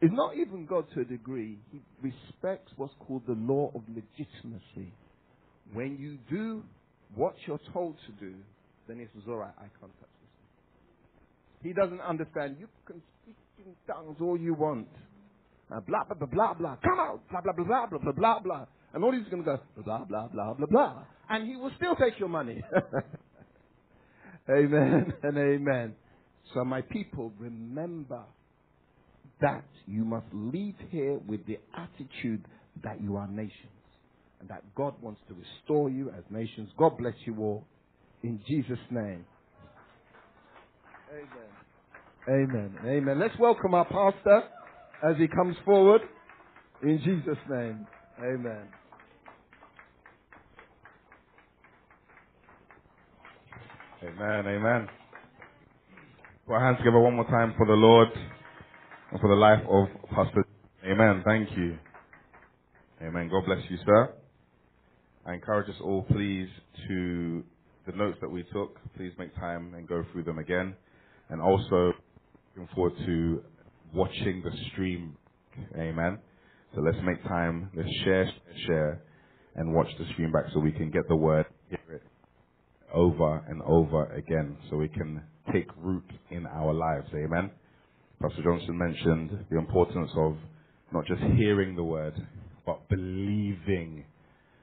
[0.00, 1.58] is not even God to a degree.
[1.72, 4.92] He respects what's called the law of legitimacy.
[5.72, 6.62] When you do
[7.14, 8.34] what you're told to do,
[8.86, 11.64] then he says, all right, I can't touch this.
[11.64, 12.56] He doesn't understand.
[12.58, 14.88] You can speak in tongues all you want.
[15.70, 16.76] Uh, blah, blah, blah, blah, blah.
[16.82, 17.20] Come out.
[17.30, 18.64] Blah, blah, blah, blah, blah, blah, blah, blah.
[18.98, 21.04] And all he's going to go, blah, blah, blah, blah, blah.
[21.30, 22.60] And he will still take your money.
[24.50, 25.94] amen and amen.
[26.52, 28.24] So my people, remember
[29.40, 32.44] that you must leave here with the attitude
[32.82, 33.52] that you are nations
[34.40, 36.68] and that God wants to restore you as nations.
[36.76, 37.64] God bless you all
[38.24, 39.24] in Jesus' name.
[41.12, 42.50] Amen.
[42.50, 42.78] Amen.
[42.84, 43.20] Amen.
[43.20, 44.42] Let's welcome our pastor
[45.08, 46.00] as he comes forward
[46.82, 47.86] in Jesus' name.
[48.20, 48.66] Amen.
[54.00, 54.88] Amen, amen.
[56.46, 58.06] Put our hands together one more time for the Lord
[59.10, 60.46] and for the life of Pastor.
[60.84, 61.22] Amen.
[61.24, 61.76] Thank you.
[63.02, 63.28] Amen.
[63.28, 64.14] God bless you, sir.
[65.26, 66.48] I encourage us all, please,
[66.86, 67.42] to
[67.88, 68.78] the notes that we took.
[68.96, 70.76] Please make time and go through them again.
[71.28, 71.92] And also,
[72.56, 73.42] looking forward to
[73.92, 75.16] watching the stream.
[75.76, 76.18] Amen.
[76.76, 77.68] So let's make time.
[77.74, 78.30] Let's share,
[78.64, 79.02] share,
[79.56, 82.07] and watch the stream back so we can get the word, hear it
[82.92, 87.08] over and over again, so we can take root in our lives.
[87.14, 87.50] Amen.
[88.20, 90.36] Pastor Johnson mentioned the importance of
[90.92, 92.14] not just hearing the word,
[92.66, 94.04] but believing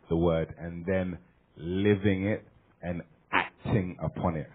[0.10, 1.18] the word and then
[1.58, 2.46] living it
[2.82, 4.50] and acting upon it.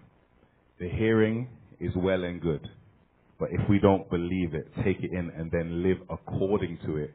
[0.79, 1.49] The hearing
[1.81, 2.69] is well and good,
[3.39, 7.15] but if we don't believe it, take it in and then live according to it,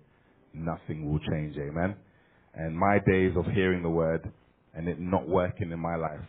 [0.53, 1.56] nothing will change.
[1.57, 1.95] Amen.
[2.53, 4.32] And my days of hearing the word
[4.76, 6.26] and it not working in my life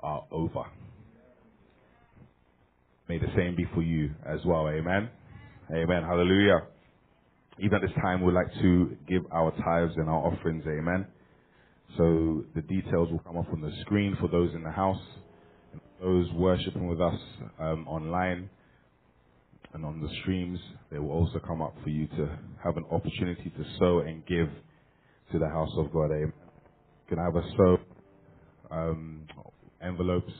[0.00, 0.64] are over.
[3.08, 4.68] May the same be for you as well.
[4.68, 5.08] Amen.
[5.72, 6.02] Amen.
[6.02, 6.66] Hallelujah.
[7.58, 10.64] Even at this time, we'd like to give our tithes and our offerings.
[10.66, 11.06] Amen.
[11.96, 15.00] So the details will come up on the screen for those in the house
[15.72, 17.18] and those worshiping with us
[17.58, 18.50] um, online
[19.72, 20.58] and on the streams.
[20.90, 24.48] They will also come up for you to have an opportunity to sow and give
[25.32, 26.10] to the house of God.
[26.10, 26.45] Amen.
[27.08, 27.78] Can have a sow
[28.70, 29.26] um,
[29.82, 30.32] envelopes.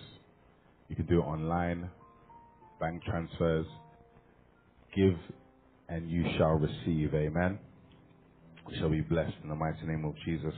[0.88, 1.90] You can do it online
[2.80, 3.66] bank transfers.
[4.94, 5.14] Give
[5.88, 7.14] and you shall receive.
[7.14, 7.58] Amen.
[8.68, 10.54] We shall be blessed in the mighty name of Jesus.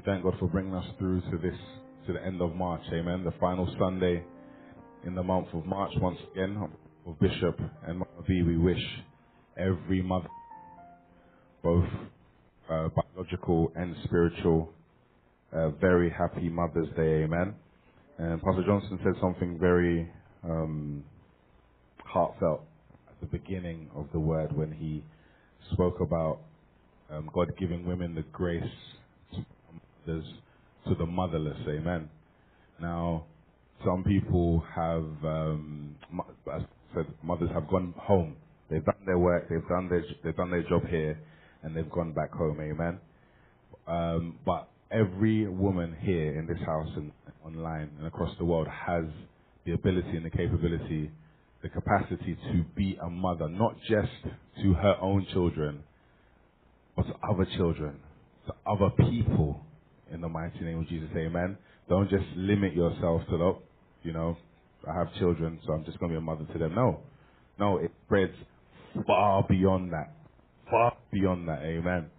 [0.00, 1.58] We thank God for bringing us through to this,
[2.06, 2.80] to the end of March.
[2.90, 3.22] Amen.
[3.22, 4.24] The final Sunday
[5.04, 5.92] in the month of March.
[5.96, 6.70] Once again,
[7.06, 8.82] of Bishop and B, we wish
[9.58, 10.30] every mother,
[11.62, 11.84] both
[12.70, 14.72] uh, biological and spiritual,
[15.52, 17.24] a very happy Mother's Day.
[17.24, 17.54] Amen.
[18.16, 20.10] And Pastor Johnson said something very
[20.42, 21.04] um,
[22.06, 22.62] heartfelt
[23.06, 25.04] at the beginning of the word when he
[25.74, 26.38] spoke about
[27.10, 28.64] um, God giving women the grace
[30.06, 30.22] to
[30.88, 31.58] to the motherless.
[31.68, 32.08] Amen.
[32.80, 33.26] Now,
[33.84, 35.96] some people have, um,
[36.52, 38.36] as I said, mothers have gone home.
[38.70, 39.48] They've done their work.
[39.48, 41.18] They've done their they've done their job here,
[41.62, 42.60] and they've gone back home.
[42.60, 43.00] Amen.
[43.86, 47.12] Um, but every woman here in this house and
[47.44, 49.04] online and across the world has
[49.64, 51.10] the ability and the capability,
[51.62, 54.12] the capacity to be a mother, not just
[54.62, 55.82] to her own children,
[56.96, 58.00] but to other children,
[58.46, 59.64] to other people
[60.12, 61.08] in the mighty name of Jesus.
[61.16, 61.56] Amen.
[61.88, 63.58] Don't just limit yourself to the,
[64.02, 64.36] you know,
[64.88, 66.74] I have children, so I'm just going to be a mother to them.
[66.74, 67.00] No.
[67.58, 68.34] No, it spreads
[69.06, 70.14] far beyond that.
[70.70, 71.60] Far beyond that.
[71.62, 72.10] Amen.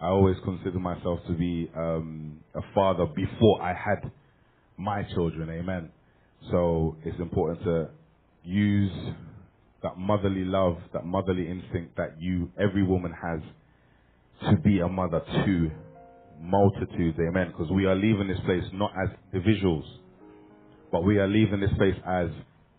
[0.00, 4.10] I always consider myself to be um, a father before I had
[4.76, 5.48] my children.
[5.48, 5.90] Amen.
[6.50, 7.90] So it's important to
[8.42, 8.92] use
[9.82, 13.40] that motherly love, that motherly instinct that you, every woman has
[14.50, 15.70] to be a mother to
[16.42, 17.18] multitudes.
[17.20, 17.48] Amen.
[17.48, 19.84] Because we are leaving this place not as individuals,
[20.90, 22.28] but we are leaving this place as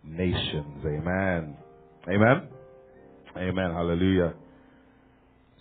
[0.03, 0.84] nations.
[0.85, 1.57] Amen.
[2.10, 2.48] Amen.
[3.38, 3.72] Amen.
[3.72, 4.34] Hallelujah.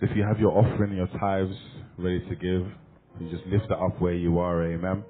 [0.00, 1.56] So if you have your offering, your tithes
[1.96, 2.66] ready to give,
[3.20, 4.64] you just lift it up where you are.
[4.66, 5.04] Amen.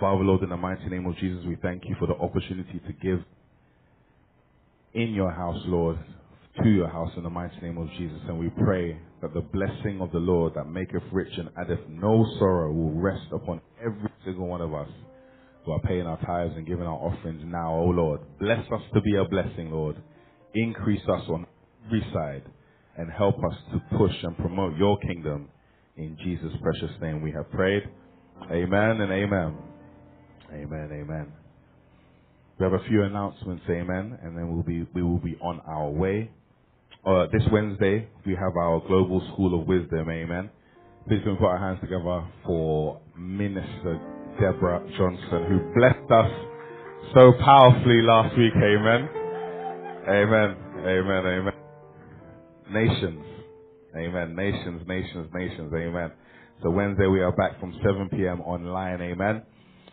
[0.00, 2.92] Father, Lord, in the mighty name of Jesus, we thank you for the opportunity to
[2.94, 3.20] give
[4.92, 5.98] in your house, Lord,
[6.62, 8.18] to your house in the mighty name of Jesus.
[8.28, 12.24] And we pray that the blessing of the Lord that maketh rich and addeth no
[12.38, 14.88] sorrow will rest upon every single one of us
[15.64, 18.20] who are paying our tithes and giving our offerings now, O Lord.
[18.38, 19.96] Bless us to be a blessing, Lord.
[20.54, 21.46] Increase us on
[21.86, 22.44] every side
[22.96, 25.48] and help us to push and promote your kingdom.
[25.96, 27.82] In Jesus' precious name we have prayed.
[28.50, 29.56] Amen and amen.
[30.52, 31.32] Amen, amen.
[32.58, 35.90] We have a few announcements, amen, and then we'll be, we will be on our
[35.90, 36.30] way.
[37.06, 40.48] Uh, this Wednesday, we have our Global School of Wisdom, amen.
[41.06, 44.00] Please can put our hands together for Minister
[44.40, 46.30] Deborah Johnson, who blessed us
[47.12, 49.10] so powerfully last week, amen.
[50.08, 51.52] Amen, amen, amen.
[52.72, 53.24] Nations,
[53.94, 54.34] amen.
[54.34, 56.10] Nations, nations, nations, amen.
[56.62, 58.40] So Wednesday we are back from 7 p.m.
[58.40, 59.42] online, amen.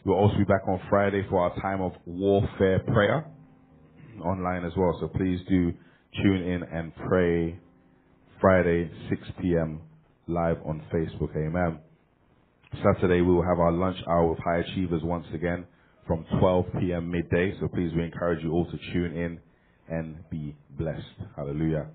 [0.06, 3.26] We'll also be back on Friday for our time of warfare prayer
[4.24, 4.96] online as well.
[5.02, 5.74] So please do
[6.16, 7.60] tune in and pray
[8.40, 9.82] Friday, 6 p.m.
[10.28, 11.36] live on Facebook.
[11.36, 11.80] Amen.
[12.84, 15.66] Saturday, we will have our lunch hour with High Achievers once again
[16.08, 17.12] from 12 p.m.
[17.12, 17.54] midday.
[17.60, 19.40] So please, we encourage you all to tune in
[19.90, 21.06] and be blessed.
[21.36, 21.88] Hallelujah.